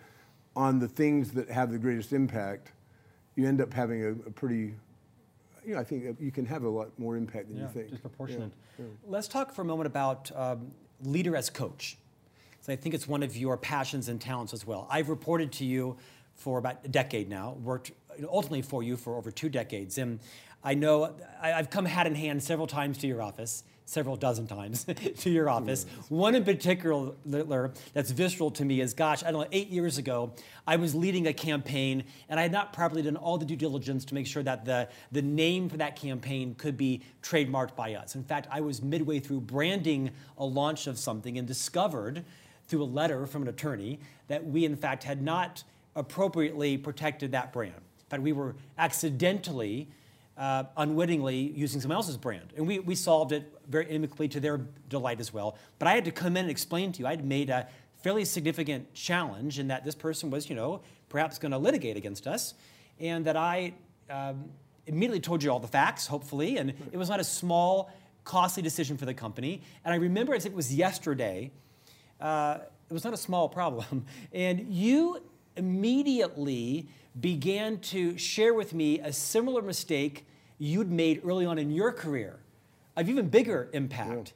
[0.55, 2.73] on the things that have the greatest impact,
[3.37, 4.75] you end up having a, a pretty
[5.69, 7.91] you know, I think you can have a lot more impact than yeah, you think.
[7.91, 8.53] Disproportionate.
[8.79, 8.91] Yeah, yeah.
[9.07, 10.71] Let's talk for a moment about um,
[11.03, 11.99] leader as coach.
[12.63, 14.89] So I think it's one of your passions and talents as well.
[14.91, 15.99] I've reported to you
[16.35, 17.91] for about a decade now, worked
[18.27, 20.21] ultimately for you for over two decades, and
[20.63, 24.85] I know I've come hat in hand several times to your office several dozen times
[25.19, 25.87] to your office.
[26.11, 30.33] One in particular that's visceral to me is gosh, I don't know, eight years ago,
[30.67, 34.05] I was leading a campaign and I had not properly done all the due diligence
[34.07, 38.15] to make sure that the, the name for that campaign could be trademarked by us.
[38.15, 42.25] In fact, I was midway through branding a launch of something and discovered
[42.67, 45.65] through a letter from an attorney that we, in fact, had not
[45.97, 47.81] appropriately protected that brand.
[48.09, 49.87] In fact, we were accidentally,
[50.39, 52.55] uh, unwittingly using someone else's brand.
[52.57, 55.59] And we, we solved it very amicably to their delight as well.
[55.79, 57.69] But I had to come in and explain to you, I'd made a
[58.03, 62.27] fairly significant challenge in that this person was, you know, perhaps going to litigate against
[62.27, 62.55] us,
[62.99, 63.75] and that I
[64.09, 64.47] um,
[64.87, 67.91] immediately told you all the facts, hopefully, and it was not a small,
[68.25, 69.61] costly decision for the company.
[69.85, 71.51] And I remember as it was yesterday,
[72.23, 75.23] uh, it was not a small problem, and you
[75.59, 76.89] immediately
[77.21, 80.27] began to share with me a similar mistake
[80.59, 82.39] you'd made early on in your career
[82.97, 84.33] of even bigger impact.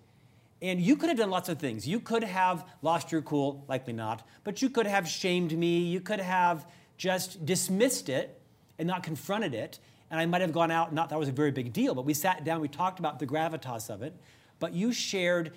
[0.61, 0.71] Yeah.
[0.71, 1.89] And you could have done lots of things.
[1.89, 5.81] You could have lost your cool, likely not, but you could have shamed me.
[5.81, 8.41] You could have just dismissed it
[8.79, 9.81] and not confronted it.
[10.11, 11.95] And I might have gone out and not thought it was a very big deal,
[11.95, 14.15] but we sat down, we talked about the gravitas of it.
[14.61, 15.53] But you shared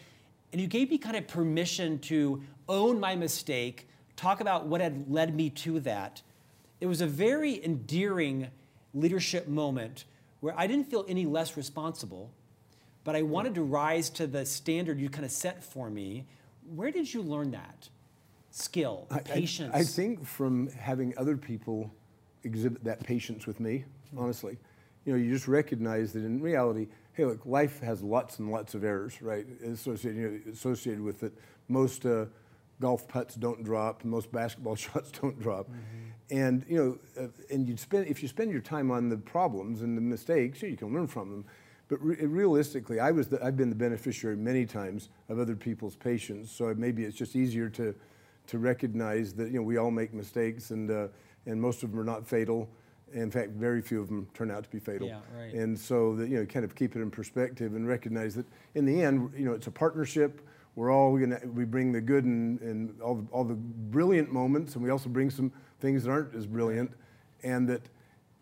[0.51, 5.11] and you gave me kind of permission to own my mistake, talk about what had
[5.11, 6.21] led me to that.
[6.79, 8.47] It was a very endearing
[8.93, 10.05] leadership moment
[10.39, 12.31] where I didn't feel any less responsible,
[13.03, 16.25] but I wanted to rise to the standard you kind of set for me.
[16.73, 17.89] Where did you learn that?
[18.51, 19.73] Skill, patience.
[19.73, 21.91] I, I, I think from having other people
[22.43, 23.85] exhibit that patience with me,
[24.17, 24.57] honestly.
[25.03, 28.73] You know, you just recognize that in reality, hey, look, life has lots and lots
[28.73, 29.45] of errors, right?
[29.63, 31.33] Associated, you know, associated with it.
[31.67, 32.25] Most uh,
[32.79, 35.67] golf putts don't drop, most basketball shots don't drop.
[35.67, 35.77] Mm-hmm.
[36.31, 39.81] And you know, uh, and you spend if you spend your time on the problems
[39.81, 41.45] and the mistakes, you can learn from them.
[41.87, 45.95] But re- realistically, I was the, I've been the beneficiary many times of other people's
[45.95, 46.51] patience.
[46.51, 47.93] So maybe it's just easier to
[48.47, 51.07] to recognize that you know we all make mistakes, and uh,
[51.45, 52.69] and most of them are not fatal.
[53.13, 55.07] In fact, very few of them turn out to be fatal.
[55.07, 55.53] Yeah, right.
[55.53, 58.83] And so that you know, kind of keep it in perspective and recognize that in
[58.85, 60.41] the end, you know, it's a partnership
[60.75, 64.75] we're all gonna we bring the good and, and all, the, all the brilliant moments
[64.75, 66.91] and we also bring some things that aren't as brilliant
[67.43, 67.81] and that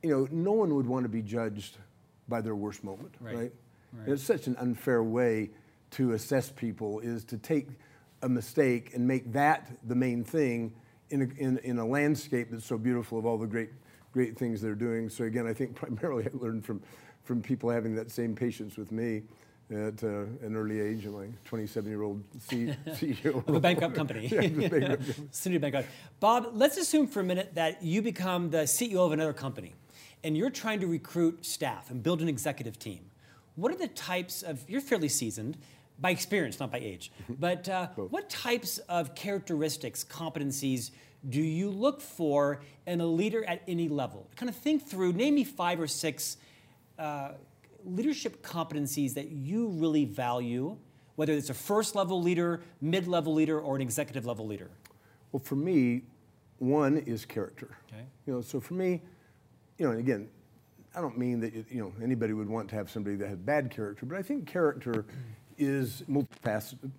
[0.02, 1.78] you know no one would want to be judged
[2.28, 3.54] by their worst moment right, right?
[3.94, 4.08] right.
[4.10, 5.50] it's such an unfair way
[5.92, 7.68] to assess people is to take
[8.24, 10.74] a mistake and make that the main thing
[11.10, 13.70] in a, in, in a landscape that's so beautiful of all the great
[14.12, 16.82] great things they're doing so again i think primarily i learned from
[17.24, 19.22] from people having that same patience with me
[19.74, 24.28] at uh, an early age, like 27 year old CEO of a bankrupt company.
[24.32, 25.62] yeah, bankrupt.
[25.62, 25.88] bankrupt.
[26.20, 29.74] Bob, let's assume for a minute that you become the CEO of another company
[30.24, 33.00] and you're trying to recruit staff and build an executive team.
[33.56, 35.58] What are the types of, you're fairly seasoned
[36.00, 40.92] by experience, not by age, but uh, what types of characteristics, competencies
[41.30, 44.28] do you look for in a leader at any level?
[44.36, 46.38] Kind of think through, name me five or six.
[46.98, 47.34] Uh,
[47.86, 50.78] leadership competencies that you really value,
[51.16, 54.70] whether it's a first level leader, mid level leader, or an executive level leader?
[55.32, 56.04] Well, for me,
[56.60, 57.78] one is character.
[57.88, 58.04] Okay.
[58.26, 59.02] You know, so for me,
[59.78, 60.30] you know, and again,
[60.96, 63.72] I don't mean that you know anybody would want to have somebody that has bad
[63.72, 65.06] character, but I think character
[65.58, 66.92] is multifaceted.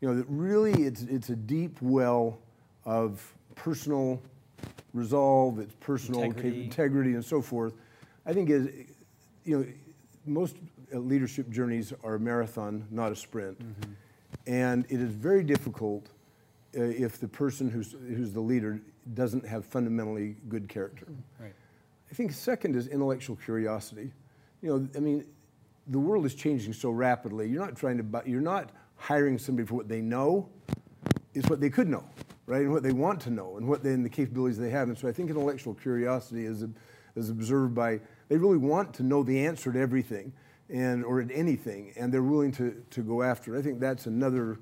[0.00, 2.38] You know, that really it's it's a deep well
[2.84, 4.22] of personal
[4.92, 7.74] resolve, it's personal integrity, integrity and so forth.
[8.24, 8.68] I think is
[9.44, 9.66] you know
[10.26, 10.56] most
[10.92, 13.58] leadership journeys are a marathon, not a sprint.
[13.58, 13.92] Mm-hmm.
[14.46, 16.08] And it is very difficult
[16.76, 18.80] uh, if the person who's, who's the leader
[19.14, 21.06] doesn't have fundamentally good character.
[21.38, 21.54] Right.
[22.10, 24.12] I think second is intellectual curiosity.
[24.62, 25.24] You know, I mean,
[25.88, 27.48] the world is changing so rapidly.
[27.48, 30.48] You're not trying to, you're not hiring somebody for what they know.
[31.34, 32.04] It's what they could know,
[32.46, 32.62] right?
[32.62, 34.88] And what they want to know, and what they, and the capabilities they have.
[34.88, 36.64] And so I think intellectual curiosity is,
[37.16, 40.32] is observed by they really want to know the answer to everything
[40.70, 43.58] and or at anything and they're willing to, to go after it.
[43.58, 44.58] I think that's another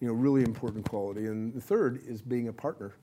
[0.00, 1.26] you know really important quality.
[1.26, 2.94] And the third is being a partner.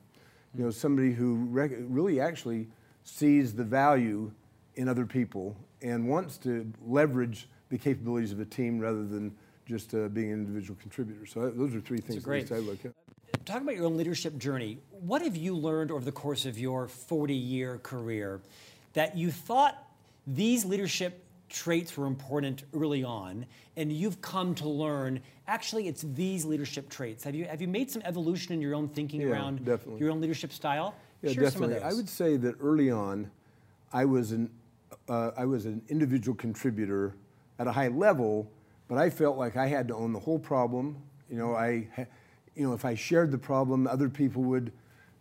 [0.54, 2.68] You know, somebody who rec- really actually
[3.04, 4.32] sees the value
[4.74, 9.34] in other people and wants to leverage the capabilities of a team rather than
[9.66, 11.26] just uh, being an individual contributor.
[11.26, 12.92] So those are three things that I look at.
[13.44, 14.78] Talk about your own leadership journey.
[14.90, 18.40] What have you learned over the course of your 40 year career
[18.94, 19.85] that you thought
[20.26, 26.44] these leadership traits were important early on, and you've come to learn actually it's these
[26.44, 27.24] leadership traits.
[27.24, 30.00] Have you have you made some evolution in your own thinking yeah, around definitely.
[30.00, 30.94] your own leadership style?
[31.22, 31.78] Yeah, Share definitely.
[31.80, 33.30] I would say that early on,
[33.92, 34.50] I was an
[35.08, 37.14] uh, I was an individual contributor
[37.58, 38.50] at a high level,
[38.88, 40.96] but I felt like I had to own the whole problem.
[41.30, 41.88] You know, I,
[42.54, 44.72] you know, if I shared the problem, other people would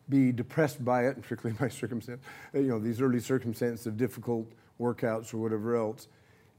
[0.10, 2.24] be depressed by it, and particularly my circumstance.
[2.54, 4.48] You know, these early circumstances of difficult
[4.80, 6.08] workouts or whatever else.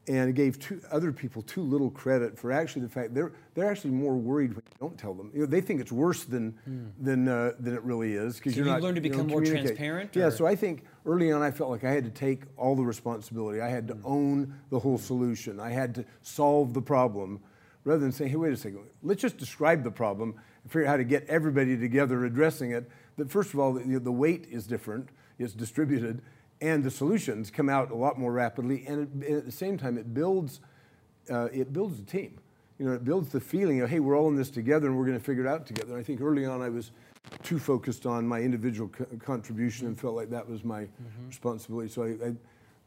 [0.09, 3.71] and it gave two, other people too little credit for actually the fact they're they're
[3.71, 5.31] actually more worried when you don't tell them.
[5.35, 6.91] You know, they think it's worse than mm.
[7.01, 10.15] than uh, than it really is because so you learn to become more transparent.
[10.15, 10.31] Yeah.
[10.31, 13.61] So I think early on I felt like I had to take all the responsibility.
[13.61, 14.01] I had to mm.
[14.05, 15.59] own the whole solution.
[15.59, 17.41] I had to solve the problem,
[17.85, 18.81] rather than saying, "Hey, wait a second.
[19.03, 22.89] Let's just describe the problem and figure out how to get everybody together addressing it."
[23.17, 25.09] That first of all, the, the weight is different.
[25.39, 26.23] It's distributed
[26.61, 28.85] and the solutions come out a lot more rapidly.
[28.87, 30.61] And it, at the same time, it builds
[31.31, 32.39] uh, it builds a team.
[32.79, 35.07] You know, it builds the feeling of hey, we're all in this together, and we're
[35.07, 35.93] going to figure it out together.
[35.93, 36.93] And I think early on, I was
[37.43, 41.29] too focused on my individual co- contribution and felt like that was my mm-hmm.
[41.29, 41.89] responsibility.
[41.89, 42.33] So I, I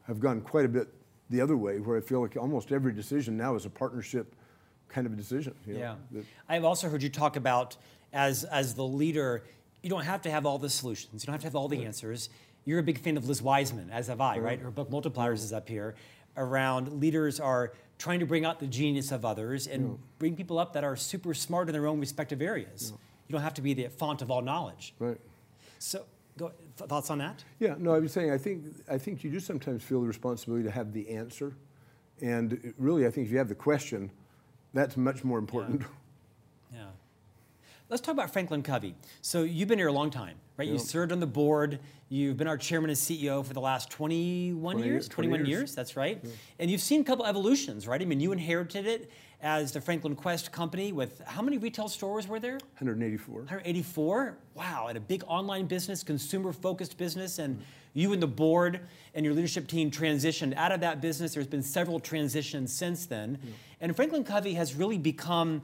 [0.06, 0.88] have gone quite a bit
[1.28, 4.34] the other way, where I feel like almost every decision now is a partnership
[4.88, 5.54] kind of a decision.
[5.66, 6.22] You know, yeah.
[6.48, 7.76] I've also heard you talk about
[8.12, 9.44] as as the leader,
[9.82, 11.22] you don't have to have all the solutions.
[11.22, 12.30] You don't have to have all the answers
[12.70, 14.56] you're a big fan of Liz Wiseman, as have I, right?
[14.56, 14.64] Mm-hmm.
[14.66, 15.96] Her book Multipliers is up here.
[16.36, 19.94] Around leaders are trying to bring out the genius of others and yeah.
[20.20, 22.92] bring people up that are super smart in their own respective areas.
[22.92, 22.98] Yeah.
[23.26, 24.94] You don't have to be the font of all knowledge.
[25.00, 25.18] Right.
[25.80, 26.04] So,
[26.38, 27.42] go, th- thoughts on that?
[27.58, 27.74] Yeah.
[27.76, 30.70] No, I was saying I think I think you do sometimes feel the responsibility to
[30.70, 31.56] have the answer,
[32.22, 34.12] and really I think if you have the question,
[34.72, 35.80] that's much more important.
[35.80, 35.86] Yeah.
[35.88, 35.94] yeah.
[37.90, 38.94] Let's talk about Franklin Covey.
[39.20, 40.68] So you've been here a long time, right?
[40.68, 40.74] Yep.
[40.74, 41.80] You served on the board.
[42.08, 45.48] You've been our chairman and CEO for the last 21 20, years, 21 years.
[45.48, 45.74] years.
[45.74, 46.20] that's right.
[46.22, 46.30] Yeah.
[46.60, 48.00] And you've seen a couple evolutions, right?
[48.00, 49.10] I mean, you inherited it
[49.42, 52.60] as the Franklin Quest company with how many retail stores were there?
[52.78, 53.38] 184.
[53.38, 54.36] 184?
[54.54, 57.40] Wow, and a big online business, consumer focused business.
[57.40, 57.64] And mm-hmm.
[57.94, 58.82] you and the board
[59.16, 61.34] and your leadership team transitioned out of that business.
[61.34, 63.40] There's been several transitions since then.
[63.42, 63.50] Yeah.
[63.80, 65.62] And Franklin Covey has really become,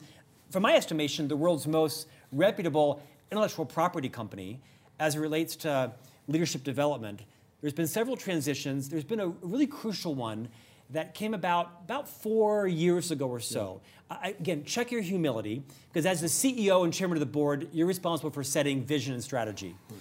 [0.50, 4.60] from my estimation, the world's most reputable intellectual property company
[4.98, 5.92] as it relates to
[6.28, 7.22] leadership development.
[7.60, 8.88] There's been several transitions.
[8.88, 10.48] There's been a really crucial one
[10.90, 13.80] that came about about four years ago or so.
[14.10, 14.16] Yeah.
[14.22, 17.88] I, again, check your humility, because as the CEO and chairman of the board, you're
[17.88, 19.74] responsible for setting vision and strategy.
[19.90, 19.98] Right.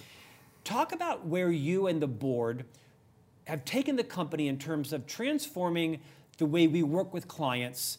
[0.62, 2.64] Talk about where you and the board
[3.48, 6.00] have taken the company in terms of transforming
[6.38, 7.98] the way we work with clients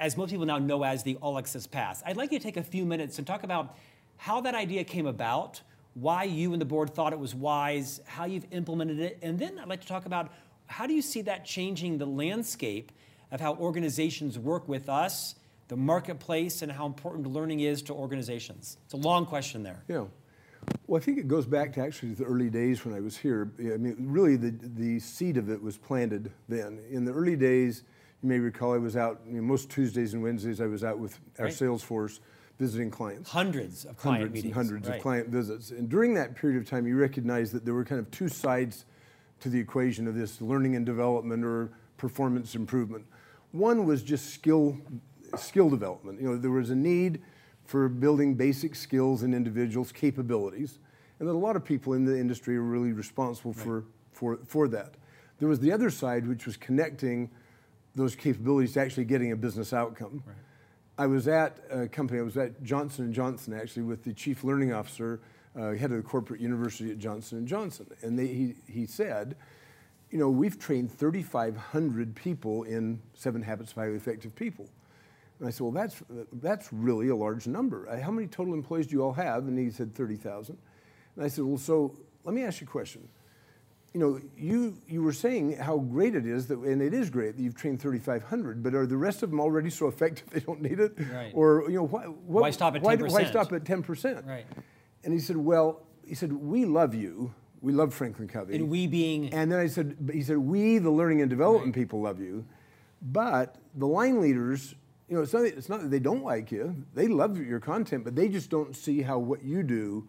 [0.00, 2.02] as most people now know as the All Access Pass.
[2.06, 3.76] I'd like you to take a few minutes and talk about
[4.16, 5.60] how that idea came about,
[5.94, 9.58] why you and the board thought it was wise, how you've implemented it, and then
[9.58, 10.32] I'd like to talk about
[10.66, 12.92] how do you see that changing the landscape
[13.30, 15.34] of how organizations work with us,
[15.68, 18.78] the marketplace, and how important learning is to organizations?
[18.86, 19.82] It's a long question there.
[19.86, 20.06] Yeah.
[20.86, 23.52] Well, I think it goes back to actually the early days when I was here.
[23.58, 26.80] I mean, really, the, the seed of it was planted then.
[26.90, 27.82] In the early days,
[28.22, 30.98] you may recall I was out, you know, most Tuesdays and Wednesdays, I was out
[30.98, 31.54] with our right.
[31.54, 32.20] sales force
[32.58, 33.30] visiting clients.
[33.30, 34.44] Hundreds of client hundreds meetings.
[34.44, 34.96] And hundreds right.
[34.96, 35.70] of client visits.
[35.70, 38.84] And during that period of time, you recognize that there were kind of two sides
[39.40, 43.06] to the equation of this learning and development or performance improvement.
[43.52, 44.76] One was just skill,
[45.36, 46.20] skill development.
[46.20, 47.22] You know, there was a need
[47.64, 50.78] for building basic skills in individuals' capabilities,
[51.18, 53.64] and that a lot of people in the industry are really responsible right.
[53.64, 54.94] for, for, for that.
[55.38, 57.30] There was the other side, which was connecting
[57.94, 60.22] those capabilities to actually getting a business outcome.
[60.26, 60.36] Right.
[60.98, 64.44] I was at a company, I was at Johnson & Johnson actually with the chief
[64.44, 65.20] learning officer,
[65.56, 67.86] uh, head of the corporate university at Johnson & Johnson.
[68.02, 69.36] And they, he, he said,
[70.10, 74.68] you know, we've trained 3,500 people in Seven Habits of Highly Effective People.
[75.38, 76.02] And I said, well, that's,
[76.34, 77.88] that's really a large number.
[77.88, 79.48] Uh, how many total employees do you all have?
[79.48, 80.58] And he said 30,000.
[81.16, 83.08] And I said, well, so let me ask you a question
[83.92, 87.36] you know, you, you were saying how great it is that, and it is great
[87.36, 90.62] that you've trained 3,500, but are the rest of them already so effective they don't
[90.62, 90.92] need it?
[91.12, 91.32] Right.
[91.34, 92.84] Or, you know, why, what, why stop at 10%?
[92.84, 94.26] Why, why stop at 10%?
[94.26, 94.46] Right.
[95.02, 97.34] And he said, well, he said, we love you.
[97.62, 98.54] We love Franklin Covey.
[98.54, 99.34] And we being.
[99.34, 101.82] And then I said, he said, we, the learning and development right.
[101.82, 102.44] people, love you.
[103.02, 104.74] But the line leaders,
[105.08, 106.84] you know, it's not, it's not that they don't like you.
[106.94, 110.08] They love your content, but they just don't see how what you do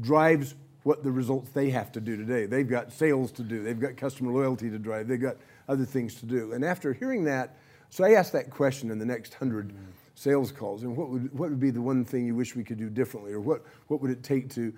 [0.00, 0.54] drives
[0.86, 2.46] what the results they have to do today.
[2.46, 5.34] They've got sales to do, they've got customer loyalty to drive, they've got
[5.68, 6.52] other things to do.
[6.52, 7.56] And after hearing that,
[7.90, 9.78] so I asked that question in the next 100 mm-hmm.
[10.14, 12.78] sales calls, and what would, what would be the one thing you wish we could
[12.78, 14.72] do differently, or what, what would it take to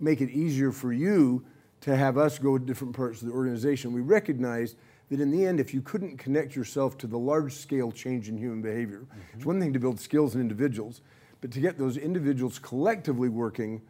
[0.00, 1.44] make it easier for you
[1.82, 3.92] to have us go to different parts of the organization?
[3.92, 4.76] We recognized
[5.08, 8.36] that in the end, if you couldn't connect yourself to the large scale change in
[8.36, 9.36] human behavior, mm-hmm.
[9.36, 11.00] it's one thing to build skills in individuals,
[11.40, 13.82] but to get those individuals collectively working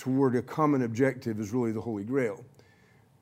[0.00, 2.42] toward a common objective is really the Holy Grail.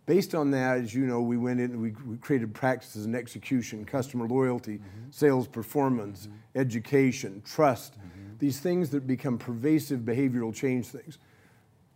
[0.07, 3.17] Based on that, as you know, we went in and we, we created practices in
[3.17, 5.11] execution, customer loyalty, mm-hmm.
[5.11, 6.61] sales performance, mm-hmm.
[6.61, 8.37] education, trust, mm-hmm.
[8.39, 11.19] these things that become pervasive behavioral change things.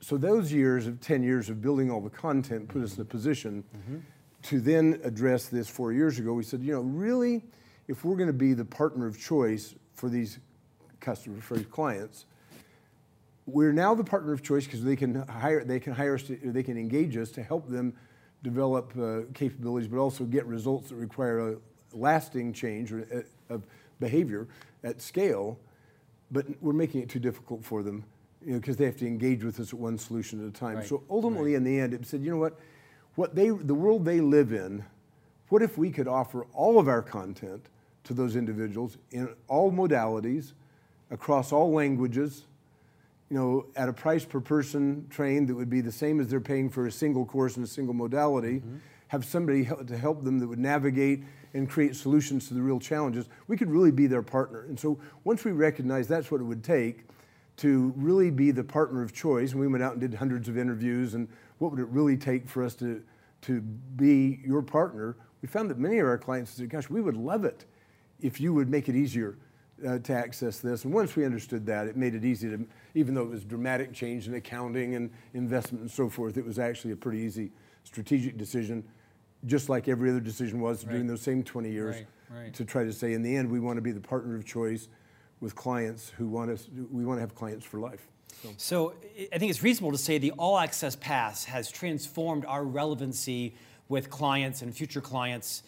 [0.01, 3.05] So those years of 10 years of building all the content put us in a
[3.05, 3.62] position
[4.42, 7.45] to then address this four years ago, we said, you know, really,
[7.87, 10.40] if we're going to be the partner of choice for these
[10.99, 12.27] customers, for these clients,
[13.53, 16.38] we're now the partner of choice because they can hire, they can hire us, to,
[16.43, 17.95] they can engage us to help them
[18.43, 21.57] develop uh, capabilities, but also get results that require a
[21.93, 23.67] lasting change or, uh, of
[24.01, 24.49] behavior
[24.83, 25.59] at scale.
[26.31, 28.05] But we're making it too difficult for them,
[28.45, 30.77] you know, because they have to engage with us at one solution at a time.
[30.77, 30.87] Right.
[30.87, 31.59] So ultimately, right.
[31.59, 32.59] in the end, it said, you know what,
[33.17, 34.85] what they, the world they live in,
[35.51, 37.69] what if we could offer all of our content
[38.05, 40.53] to those individuals in all modalities,
[41.11, 42.47] across all languages,
[43.33, 46.38] you know, at a price per person trained that would be the same as they're
[46.38, 48.77] paying for a single course in a single modality, mm-hmm.
[49.09, 53.31] have somebody to help them that would navigate and create solutions to the real challenges,
[53.49, 54.66] we could really be their partner.
[54.68, 57.07] And so once we recognized that's what it would take
[57.57, 60.59] to really be the partner of choice, and we went out and did hundreds of
[60.59, 63.03] interviews and what would it really take for us to,
[63.40, 67.16] to be your partner, we found that many of our clients said, gosh, we would
[67.16, 67.64] love it
[68.21, 69.38] if you would make it easier
[69.87, 70.85] uh, to access this.
[70.85, 73.92] And once we understood that, it made it easy to, even though it was dramatic
[73.92, 77.53] change in accounting and investment and so forth, it was actually a pretty easy
[77.85, 78.85] strategic decision,
[79.47, 80.92] just like every other decision was right.
[80.92, 82.07] during those same 20 years, right,
[82.42, 82.55] right.
[82.55, 84.88] to try to say, in the end, we want to be the partner of choice
[85.40, 88.07] with clients who want us, we want to have clients for life.
[88.42, 88.49] So.
[88.57, 88.95] so
[89.33, 93.55] I think it's reasonable to say the All Access Pass has transformed our relevancy
[93.88, 95.62] with clients and future clients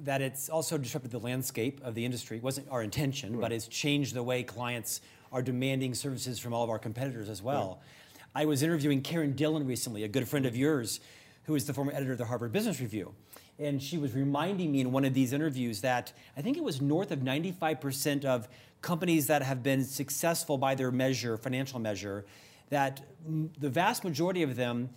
[0.00, 2.38] that it's also disrupted the landscape of the industry.
[2.38, 3.42] It wasn't our intention, right.
[3.42, 5.00] but it's changed the way clients
[5.30, 7.80] are demanding services from all of our competitors as well.
[7.80, 8.42] Right.
[8.42, 11.00] I was interviewing Karen Dillon recently, a good friend of yours,
[11.44, 13.14] who is the former editor of the Harvard Business Review.
[13.58, 16.80] And she was reminding me in one of these interviews that I think it was
[16.80, 18.48] north of 95% of
[18.80, 22.24] companies that have been successful by their measure, financial measure,
[22.70, 23.02] that
[23.58, 24.90] the vast majority of them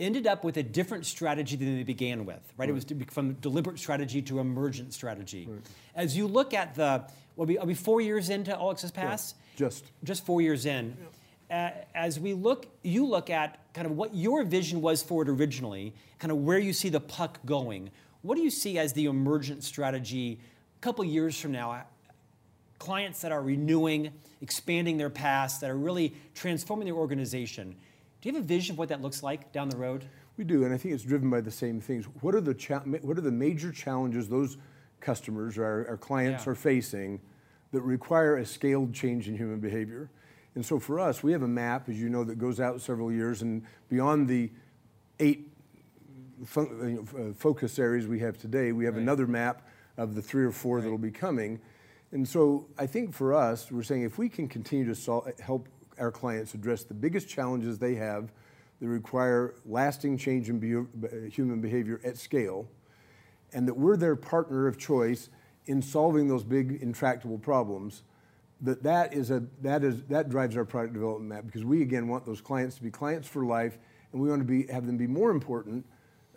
[0.00, 2.68] ended up with a different strategy than they began with, right?
[2.68, 2.68] right.
[2.70, 5.46] It was from deliberate strategy to emergent strategy.
[5.48, 5.60] Right.
[5.94, 7.04] As you look at the,
[7.36, 9.34] will be, are we four years into All Access Pass?
[9.54, 9.84] Yeah, just.
[10.02, 10.96] Just four years in.
[10.98, 11.06] Yeah.
[11.50, 15.28] Uh, as we look, you look at kind of what your vision was for it
[15.28, 17.90] originally, kind of where you see the puck going.
[18.22, 20.38] What do you see as the emergent strategy
[20.76, 21.84] a couple years from now?
[22.78, 27.74] Clients that are renewing, expanding their past, that are really transforming their organization.
[28.20, 30.04] Do you have a vision of what that looks like down the road?
[30.36, 32.06] We do, and I think it's driven by the same things.
[32.20, 34.58] What are the cha- what are the major challenges those
[35.00, 36.52] customers or our, our clients yeah.
[36.52, 37.20] are facing
[37.72, 40.10] that require a scaled change in human behavior?
[40.54, 43.12] And so for us, we have a map, as you know, that goes out several
[43.12, 44.50] years and beyond the
[45.18, 45.48] eight
[46.44, 49.02] fun, uh, focus areas we have today, we have right.
[49.02, 49.62] another map
[49.96, 50.82] of the three or four right.
[50.82, 51.60] that'll be coming.
[52.12, 55.68] And so I think for us, we're saying if we can continue to solve, help
[56.00, 58.32] our clients address the biggest challenges they have
[58.80, 62.66] that require lasting change in be- human behavior at scale,
[63.52, 65.28] and that we're their partner of choice
[65.66, 68.02] in solving those big intractable problems.
[68.62, 72.08] That that is a that is that drives our product development map because we again
[72.08, 73.78] want those clients to be clients for life,
[74.12, 75.84] and we want to be have them be more important.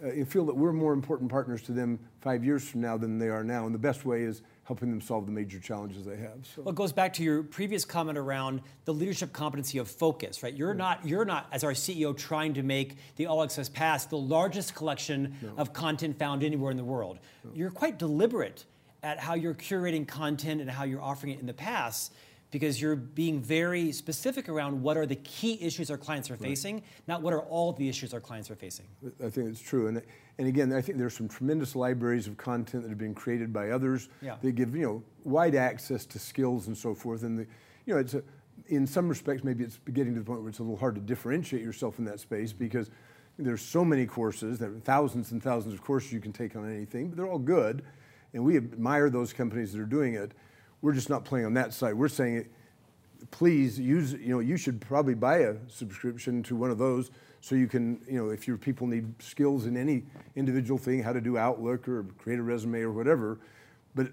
[0.03, 3.29] Uh, feel that we're more important partners to them five years from now than they
[3.29, 6.37] are now, and the best way is helping them solve the major challenges they have.
[6.43, 6.61] So.
[6.61, 10.53] Well, it goes back to your previous comment around the leadership competency of focus, right?
[10.53, 14.17] You're not you're not as our CEO trying to make the All Access Pass the
[14.17, 15.53] largest collection no.
[15.57, 17.19] of content found anywhere in the world.
[17.43, 17.51] No.
[17.53, 18.65] You're quite deliberate
[19.03, 22.13] at how you're curating content and how you're offering it in the past
[22.51, 26.75] because you're being very specific around what are the key issues our clients are facing,
[26.75, 26.83] right.
[27.07, 28.85] not what are all the issues our clients are facing.
[29.25, 29.87] I think it's true.
[29.87, 30.03] And,
[30.39, 33.69] and again, I think there's some tremendous libraries of content that have been created by
[33.69, 34.35] others yeah.
[34.41, 37.23] that give, you know, wide access to skills and so forth.
[37.23, 37.47] And, the,
[37.85, 38.23] you know, it's a,
[38.67, 41.01] in some respects, maybe it's getting to the point where it's a little hard to
[41.01, 42.89] differentiate yourself in that space because
[43.37, 46.71] there's so many courses, there are thousands and thousands of courses you can take on
[46.71, 47.83] anything, but they're all good.
[48.33, 50.31] And we admire those companies that are doing it.
[50.81, 51.93] We're just not playing on that side.
[51.93, 52.47] We're saying,
[53.33, 57.09] please use, you know, you should probably buy a subscription to one of those
[57.41, 60.03] so you can, you know, if your people need skills in any
[60.35, 63.39] individual thing, how to do Outlook or create a resume or whatever.
[63.95, 64.11] But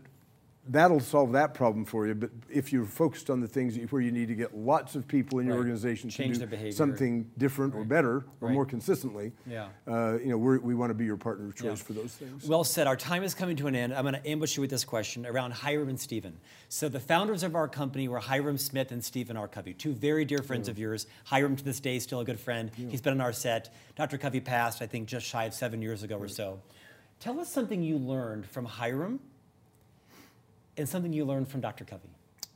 [0.68, 2.14] that'll solve that problem for you.
[2.14, 5.38] But if you're focused on the things where you need to get lots of people
[5.38, 5.60] in your right.
[5.60, 7.80] organization Change to do something different right.
[7.80, 8.52] or better or right.
[8.52, 9.68] more consistently, yeah.
[9.86, 11.84] Uh, you know, we want to be your partner of choice yeah.
[11.84, 12.46] for those things.
[12.46, 12.86] Well said.
[12.86, 13.94] Our time is coming to an end.
[13.94, 16.38] I'm going to ambush you with this question around Hyrum and Stephen.
[16.68, 19.48] So the founders of our company were Hyrum Smith and Stephen R.
[19.48, 21.06] Covey, two very dear friends of yours.
[21.24, 22.70] Hyrum to this day is still a good friend.
[22.76, 22.88] Yeah.
[22.90, 23.72] He's been on our set.
[23.96, 24.18] Dr.
[24.18, 26.60] Covey passed, I think, just shy of seven years ago or so.
[27.18, 29.20] Tell us something you learned from Hyrum
[30.76, 31.84] and something you learned from Dr.
[31.84, 32.08] Covey.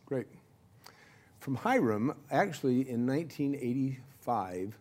[0.06, 0.26] Great.
[1.40, 4.78] From Hyrum, actually in 1985,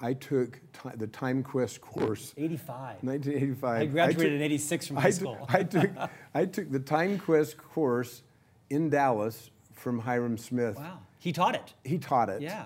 [0.00, 0.58] I took
[0.96, 2.32] the Time Quest course.
[2.38, 3.02] 85.
[3.02, 3.82] 1985.
[3.82, 5.46] I graduated took- in 86 from I high took- school.
[5.48, 5.90] I took,
[6.34, 8.22] I took the Time Quest course
[8.70, 10.76] in Dallas from Hyrum Smith.
[10.76, 11.00] Wow.
[11.18, 11.74] He taught it.
[11.84, 12.40] He taught it.
[12.40, 12.64] Yeah.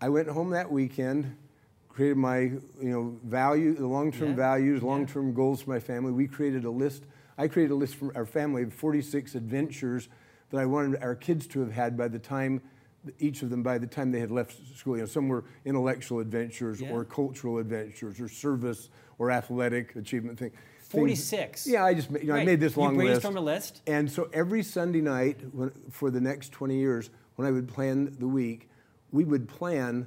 [0.00, 1.36] I went home that weekend,
[1.90, 4.36] created my you know value, the long-term Yeah.
[4.36, 6.12] values, long-term goals for my family.
[6.12, 7.04] We created a list.
[7.36, 10.08] I created a list for our family of 46 adventures
[10.50, 12.62] that I wanted our kids to have had by the time,
[13.18, 14.96] each of them by the time they had left school.
[14.96, 16.92] You know, some were intellectual adventures Yeah.
[16.92, 20.50] or cultural adventures or service or athletic achievement thing.
[20.50, 20.60] things-
[21.02, 21.66] 46.
[21.66, 23.22] Yeah, I just you know I made this You long list.
[23.22, 23.82] brainstormed a list.
[23.86, 28.14] And so every Sunday night when, for the next 20 years, when I would plan
[28.20, 28.68] the week,
[29.10, 30.06] we would plan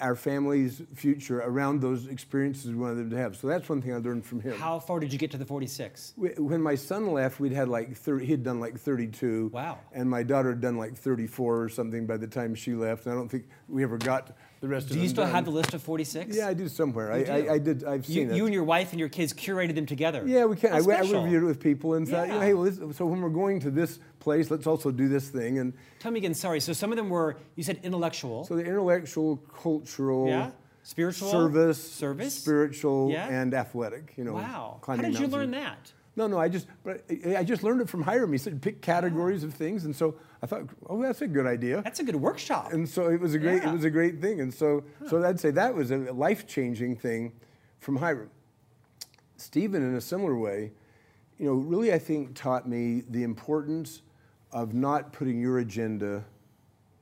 [0.00, 3.36] our family's future around those experiences we wanted them to have.
[3.36, 4.58] So that's one thing I learned from him.
[4.58, 6.14] How far did you get to the 46?
[6.16, 9.50] When my son left, we'd had like 30, he'd done like 32.
[9.52, 9.78] Wow.
[9.92, 13.06] And my daughter had done like 34 or something by the time she left.
[13.06, 15.34] And I don't think we ever got the rest of Do them you still done.
[15.34, 16.34] have the list of 46?
[16.34, 17.12] Yeah, I do somewhere.
[17.12, 17.32] I, You do?
[17.32, 18.36] I, I did, I've You, seen it.
[18.36, 20.22] you and your wife and your kids curated them together.
[20.26, 20.72] Yeah, we can.
[20.72, 22.40] I, I reviewed it with people and thought, Yeah.
[22.40, 25.58] hey, well, this, so when we're going to this place, let's also do this thing.
[25.58, 26.60] And Tell me again, sorry.
[26.60, 28.44] So some of them were, you said intellectual.
[28.44, 30.50] so the intellectual, cultural, yeah?
[30.82, 31.30] Spiritual?
[31.30, 32.34] service, Service?
[32.34, 33.28] spiritual, Yeah?
[33.28, 34.14] and athletic.
[34.16, 34.80] You know, Wow.
[34.86, 35.32] How did you mountains.
[35.32, 35.92] learn that?
[36.16, 37.04] No, no, I just, but
[37.36, 38.30] I just learned it from Hyrum.
[38.30, 41.82] He said pick categories of things, and so I thought, oh, that's a good idea.
[41.82, 42.72] That's a good workshop.
[42.72, 43.70] And so it was a great, Yeah.
[43.70, 44.40] it was a great thing.
[44.40, 47.32] And so, so I'd say that was a life changing thing
[47.80, 48.28] from Hyrum.
[49.36, 50.72] Stephen, in a similar way,
[51.38, 54.02] you know, really I think taught me the importance
[54.52, 56.24] of not putting your agenda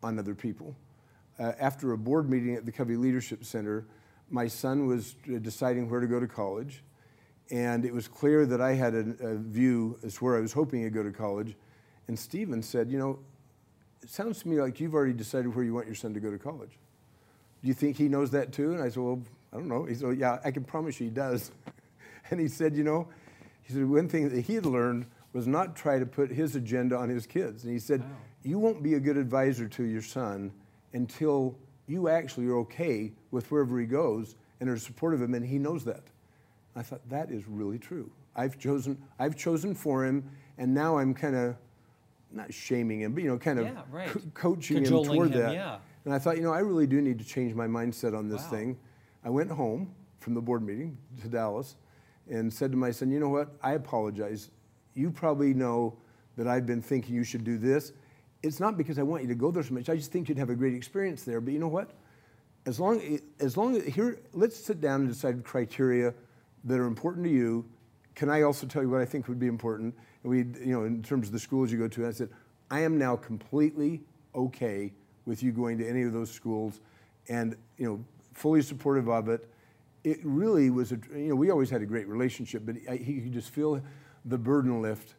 [0.03, 0.75] on other people.
[1.39, 3.87] Uh, after a board meeting at the Covey Leadership Center,
[4.31, 6.83] my son was uh, deciding where to go to college,
[7.51, 10.53] and it was clear that I had a, a view as to where I was
[10.53, 11.55] hoping to go to college.
[12.09, 13.19] And Stephen said, you know,
[14.03, 16.31] it sounds to me like you've already decided where you want your son to go
[16.31, 16.79] to college.
[17.63, 18.73] Do you think he knows that too?
[18.73, 19.23] And I said, well,
[19.53, 19.85] I don't know.
[19.85, 21.53] He said, well, yeah, I can promise you he does.
[22.31, 23.09] and he said, you know,
[23.63, 26.97] he said one thing that he had learned was not try to put his agenda
[26.97, 27.65] on his kids.
[27.65, 28.03] And he said,
[28.43, 30.53] you won't be a good advisor to your son
[30.93, 35.47] until you actually are okay with wherever he goes and are supportive of him, and
[35.47, 36.05] he knows that.
[36.75, 38.11] I thought that is really true.
[38.35, 40.25] I've chosen, I've chosen for him,
[40.59, 41.57] and now I'm kind of
[42.31, 44.09] not shaming him, but you know, kind of Yeah, right.
[44.09, 45.55] co- coaching him toward him, that.
[45.55, 45.79] yeah.
[46.05, 48.43] And I thought, you know, I really do need to change my mindset on this
[48.45, 48.51] Wow.
[48.51, 48.79] thing.
[49.25, 51.77] I went home from the board meeting to Dallas
[52.31, 53.55] and said to my son, you know what?
[53.63, 54.51] I apologize.
[54.95, 55.97] You probably know
[56.37, 57.93] that I've been thinking you should do this.
[58.43, 59.89] It's not because I want you to go there so much.
[59.89, 61.41] I just think you'd have a great experience there.
[61.41, 61.91] But you know what?
[62.67, 63.01] As long
[63.41, 66.15] as long as here, let's sit down and decide criteria
[66.65, 67.65] that are important to you.
[68.15, 69.95] Can I also tell you what I think would be important?
[70.23, 72.29] And we, you know, in terms of the schools you go to, I said,
[72.71, 74.03] I am now completely
[74.35, 74.93] okay
[75.25, 76.81] with you going to any of those schools,
[77.29, 78.05] and you know,
[78.35, 79.49] fully supportive of it.
[80.05, 83.21] It really was a, you know, we always had a great relationship, but I, he
[83.21, 83.81] could just feel
[84.25, 85.15] the burden lift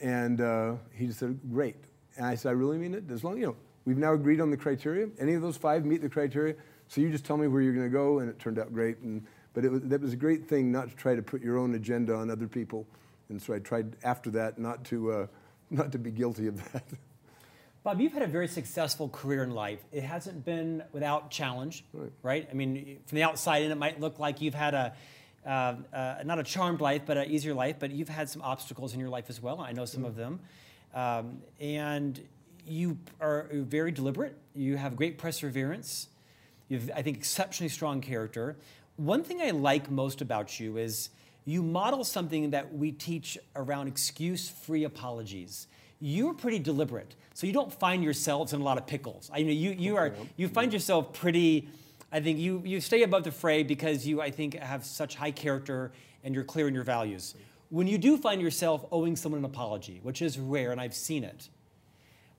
[0.00, 1.76] and uh, he just said, great.
[2.16, 3.04] And I said, I really mean it.
[3.10, 5.08] As long, you know, we've now agreed on the criteria.
[5.18, 6.54] Any of those five meet the criteria.
[6.88, 8.98] So you just tell me where you're going to go, and it turned out great.
[8.98, 9.24] And
[9.56, 11.74] but it was, that was a great thing not to try to put your own
[11.76, 12.86] agenda on other people.
[13.30, 15.26] And so I tried after that not to uh,
[15.70, 16.84] not to be guilty of that.
[17.82, 19.78] Bob, you've had a very successful career in life.
[19.92, 21.84] It hasn't been without challenge,
[22.22, 22.46] right?
[22.50, 24.92] I mean, from the outside in, it might look like you've had a
[25.46, 27.76] uh, uh, not a charmed life, but an easier life.
[27.78, 29.62] But you've had some obstacles in your life as well.
[29.62, 30.38] I know some of them,
[30.94, 32.20] um, and
[32.66, 34.36] you are very deliberate.
[34.54, 36.08] You have great perseverance.
[36.68, 38.56] You have, I think, exceptionally strong character.
[38.96, 41.10] One thing I like most about you is
[41.44, 45.66] you model something that we teach around excuse-free apologies.
[46.00, 49.30] You're pretty deliberate, so you don't find yourselves in a lot of pickles.
[49.32, 51.68] I mean, you you are you find yourself pretty.
[52.10, 55.30] I think you you stay above the fray because you I think have such high
[55.30, 55.92] character
[56.24, 57.34] and you're clear in your values.
[57.70, 61.24] When you do find yourself owing someone an apology, which is rare, and I've seen
[61.24, 61.48] it,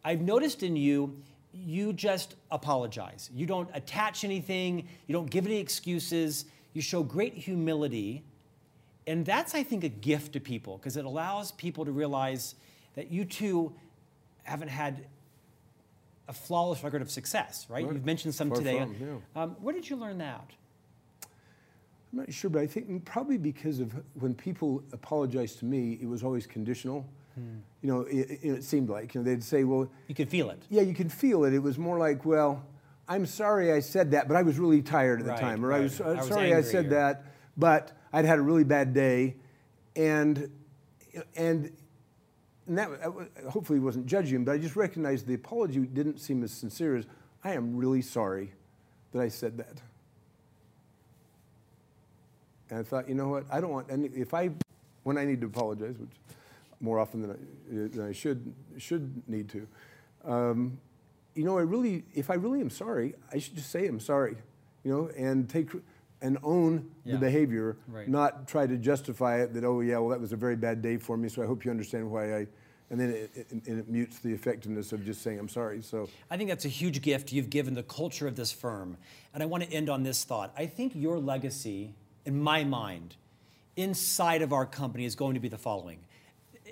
[0.04, 1.22] I've noticed in you,
[1.66, 3.30] you just apologize.
[3.34, 8.24] You don't attach anything, you don't give any excuses, you show great humility.
[9.06, 12.56] And that's, I think, a gift to people because it allows people to realize
[12.96, 13.74] that you too
[14.44, 15.06] haven't had
[16.28, 17.86] a flawless record of success, right?
[17.86, 17.94] Right.
[17.94, 18.80] You've mentioned some Far today.
[18.80, 18.96] from,
[19.36, 19.42] yeah.
[19.42, 20.52] um, where did you learn that?
[22.12, 26.08] I'm not sure, but I think probably because of when people apologized to me, it
[26.08, 27.06] was always conditional.
[27.38, 30.62] You know, it, it, seemed like you know they'd say, "Well, You could feel it.
[30.70, 31.54] Yeah, you can feel it.
[31.54, 32.66] It was more like, well,
[33.08, 35.72] I'm sorry I said that, but I was really tired at Right, the time, or
[35.72, 35.84] I right.
[35.84, 37.26] was, I uh, was sorry I said or- that,
[37.56, 39.36] but I'd had a really bad day,
[39.96, 40.50] and
[41.36, 41.72] and.
[42.70, 46.44] And that I hopefully wasn't judging him, but I just recognized the apology didn't seem
[46.44, 47.06] as sincere as
[47.42, 48.52] I am really sorry
[49.14, 49.82] that I said that.
[52.70, 53.46] And I thought, you know what?
[53.50, 54.08] I don't want any.
[54.08, 54.50] If I,
[55.04, 56.10] when I need to apologize, which
[56.80, 59.68] more often than I, than I should should need to,
[60.26, 60.78] um,
[61.36, 64.38] you know, I really, if I really am sorry, I should just say I'm sorry,
[64.84, 65.70] you know, and take
[66.22, 67.14] and own Yeah.
[67.14, 68.08] the behavior, Right.
[68.10, 70.98] not try to justify it that oh yeah, well that was a very bad day
[70.98, 72.48] for me, so I hope you understand why I.
[72.90, 75.82] And then it, it, and it mutes the effectiveness of just saying I'm sorry.
[75.82, 78.96] So I think that's a huge gift you've given the culture of this firm.
[79.34, 80.54] And I want to end on this thought.
[80.58, 81.94] I think your legacy,
[82.26, 83.18] in my mind,
[83.76, 86.00] inside of our company is going to be the following.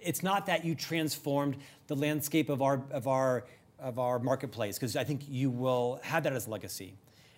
[0.06, 3.46] It's not that you transformed the landscape of our, of our,
[3.80, 6.94] of our marketplace, because I think you will have that as a legacy.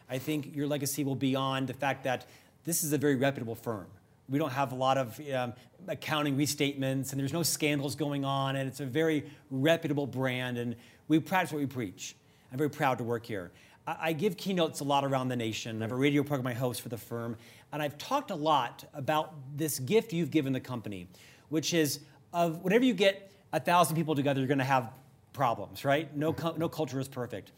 [0.09, 2.27] I think your legacy will be on the fact that
[2.65, 3.87] this is a very reputable firm.
[4.29, 5.53] We don't have a lot of um,
[5.87, 10.75] accounting restatements, and there's no scandals going on, and it's a very reputable brand, and
[11.07, 12.15] we practice what we preach.
[12.51, 13.51] I'm very proud to work here.
[13.87, 15.81] I, I give keynotes a lot around the nation.
[15.81, 17.37] I have a radio program I host for the firm,
[17.71, 21.07] and I've talked a lot about this gift you've given the company,
[21.47, 22.01] which is
[22.33, 24.91] of whenever you get a thousand people together, you're going to have
[25.33, 26.15] problems, right?
[26.15, 26.59] No, mm-hmm.
[26.59, 27.51] no culture is perfect.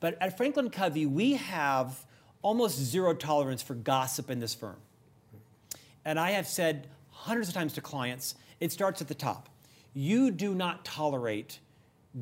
[0.00, 2.04] But at Franklin Covey, we have
[2.42, 4.76] almost zero tolerance for gossip in this firm.
[6.04, 9.48] And I have said hundreds of times to clients, it starts at the top.
[9.94, 11.58] You do not tolerate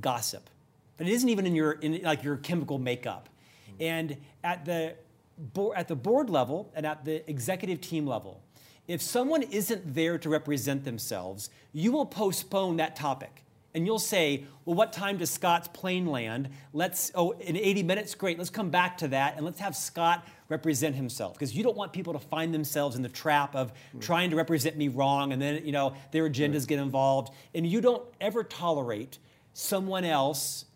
[0.01, 0.49] gossip.
[0.97, 3.29] But it isn't even in your in like your chemical makeup.
[3.67, 3.83] Mm-hmm.
[3.83, 4.95] And at the
[5.37, 8.43] board, at the board level and at the executive team level,
[8.89, 13.45] if someone isn't there to represent themselves, you will postpone that topic.
[13.75, 16.51] And you'll say, well, what time does Scott's plane land?
[16.75, 18.15] Let's, oh, in 80 minutes?
[18.15, 21.33] Great, let's come back to that and let's have Scott represent himself.
[21.35, 24.77] Because you don't want people to find themselves in the trap of trying to represent
[24.77, 27.33] me wrong and then, you know, their agendas get involved.
[27.55, 29.19] And you don't ever tolerate
[29.55, 30.67] someone else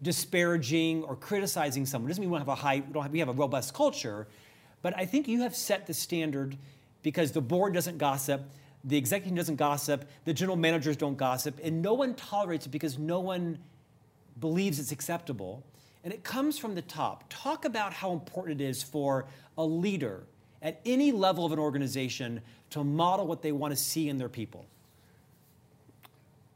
[0.00, 2.08] disparaging or criticizing someone.
[2.08, 4.26] Doesn't mean we don't have a high, we, don't have, we have a robust culture,
[4.82, 6.56] but I think you have set the standard
[7.06, 8.42] because the board doesn't gossip,
[8.82, 12.98] the executive doesn't gossip, the general managers don't gossip, and no one tolerates it because
[12.98, 13.60] no one
[14.40, 15.62] believes it's acceptable.
[16.02, 17.22] And it comes from the top.
[17.28, 19.26] Talk about how important it is for
[19.56, 20.24] a leader
[20.60, 22.40] at any level of an organization
[22.70, 24.66] to model what they want to see in their people.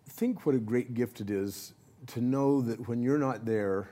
[0.08, 1.74] think what a great gift it is
[2.08, 3.88] to know that when you're not there,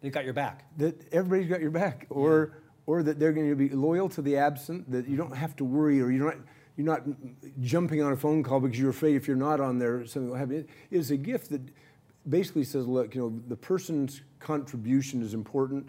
[0.00, 0.64] They've got your back.
[0.78, 2.52] that everybody's got your back, or
[2.90, 4.90] or that they're going to be loyal to the absent.
[4.90, 6.38] That you don't have to worry, or you're not
[6.76, 7.02] you're not
[7.60, 10.36] jumping on a phone call because you're afraid if you're not on there something will
[10.36, 10.56] happen.
[10.56, 11.62] It is a gift that
[12.28, 15.88] basically says, look, you know, the person's contribution is important,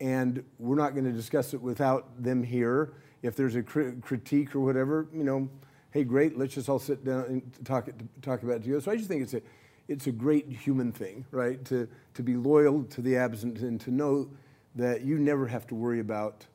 [0.00, 2.94] and we're not going to discuss it without them here.
[3.22, 5.50] If there's a cri- critique or whatever, you know,
[5.90, 8.80] hey, great, let's just all sit down and talk it, talk about it together.
[8.80, 9.42] So I just think it's a
[9.86, 11.62] it's a great human thing, right?
[11.66, 14.30] To to be loyal to the absent and to know
[14.76, 16.46] that you never have to worry about,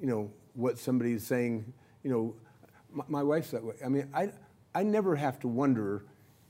[0.00, 1.72] you know, what somebody is saying.
[2.02, 2.34] You know,
[2.92, 3.74] my, my wife's that way.
[3.84, 4.30] I mean, I
[4.74, 6.04] I never have to wonder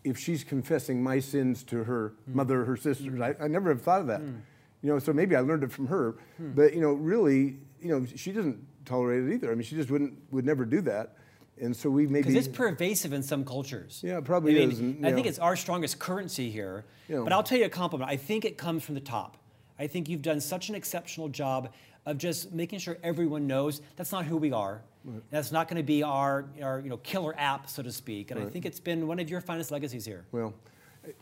[0.04, 2.36] if she's confessing my sins to her hmm.
[2.36, 3.14] mother or her sisters.
[3.14, 3.22] Hmm.
[3.22, 4.20] I, I never have thought of that.
[4.20, 4.36] Hmm.
[4.82, 6.16] You know, so maybe I learned it from her.
[6.38, 9.52] But you know, really, you know, she doesn't tolerate it either.
[9.52, 11.16] I mean, she just wouldn't would never do that.
[11.60, 14.00] And so we maybe Because it's pervasive in some cultures.
[14.02, 16.86] Yeah, it probably I mean, is, and, I you think it's our strongest currency here.
[17.08, 17.24] You know.
[17.24, 18.10] But I'll tell you a compliment.
[18.10, 19.36] I think it comes from the top.
[19.80, 21.72] I think you've done such an exceptional job
[22.04, 24.82] of just making sure everyone knows that's not who we are.
[25.30, 28.30] That's not going to be our, our you know, killer app, so to speak.
[28.30, 30.26] And I think it's been one of your finest legacies here.
[30.30, 30.52] Well,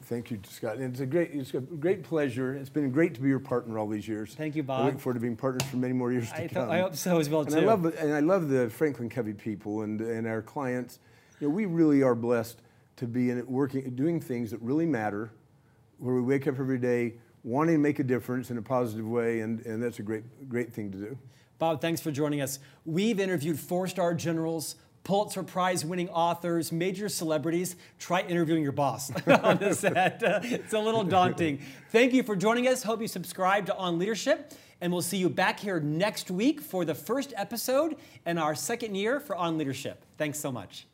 [0.03, 0.79] thank you, Scott.
[0.79, 2.55] And it's a great, it's a great pleasure.
[2.55, 4.35] It's been great to be your partner all these years.
[4.35, 4.81] Thank you, Bob.
[4.81, 6.71] I look forward to being partners for many more years to I, th- come.
[6.71, 7.59] I hope so as well, and too.
[7.59, 10.99] I love and I love the Franklin Covey people and and our clients.
[11.39, 12.61] You know, we really are blessed
[12.97, 15.31] to be in it working, doing things that really matter,
[15.99, 17.15] where we wake up every day
[17.49, 20.73] wanting to make a difference in a positive way, and, and that's a great great
[20.73, 21.19] thing to do.
[21.59, 22.59] Bob, thanks for joining us.
[22.85, 27.77] We've interviewed four star generals, Pulitzer Prize winning authors, major celebrities.
[27.99, 30.23] Try interviewing your boss on the set.
[30.45, 31.61] It's a little daunting.
[31.91, 32.83] Thank you for joining us.
[32.83, 34.53] Hope you subscribe to On Leadership.
[34.81, 38.95] And we'll see you back here next week for the first episode in our second
[38.95, 40.05] year for On Leadership.
[40.17, 40.87] Thanks so much.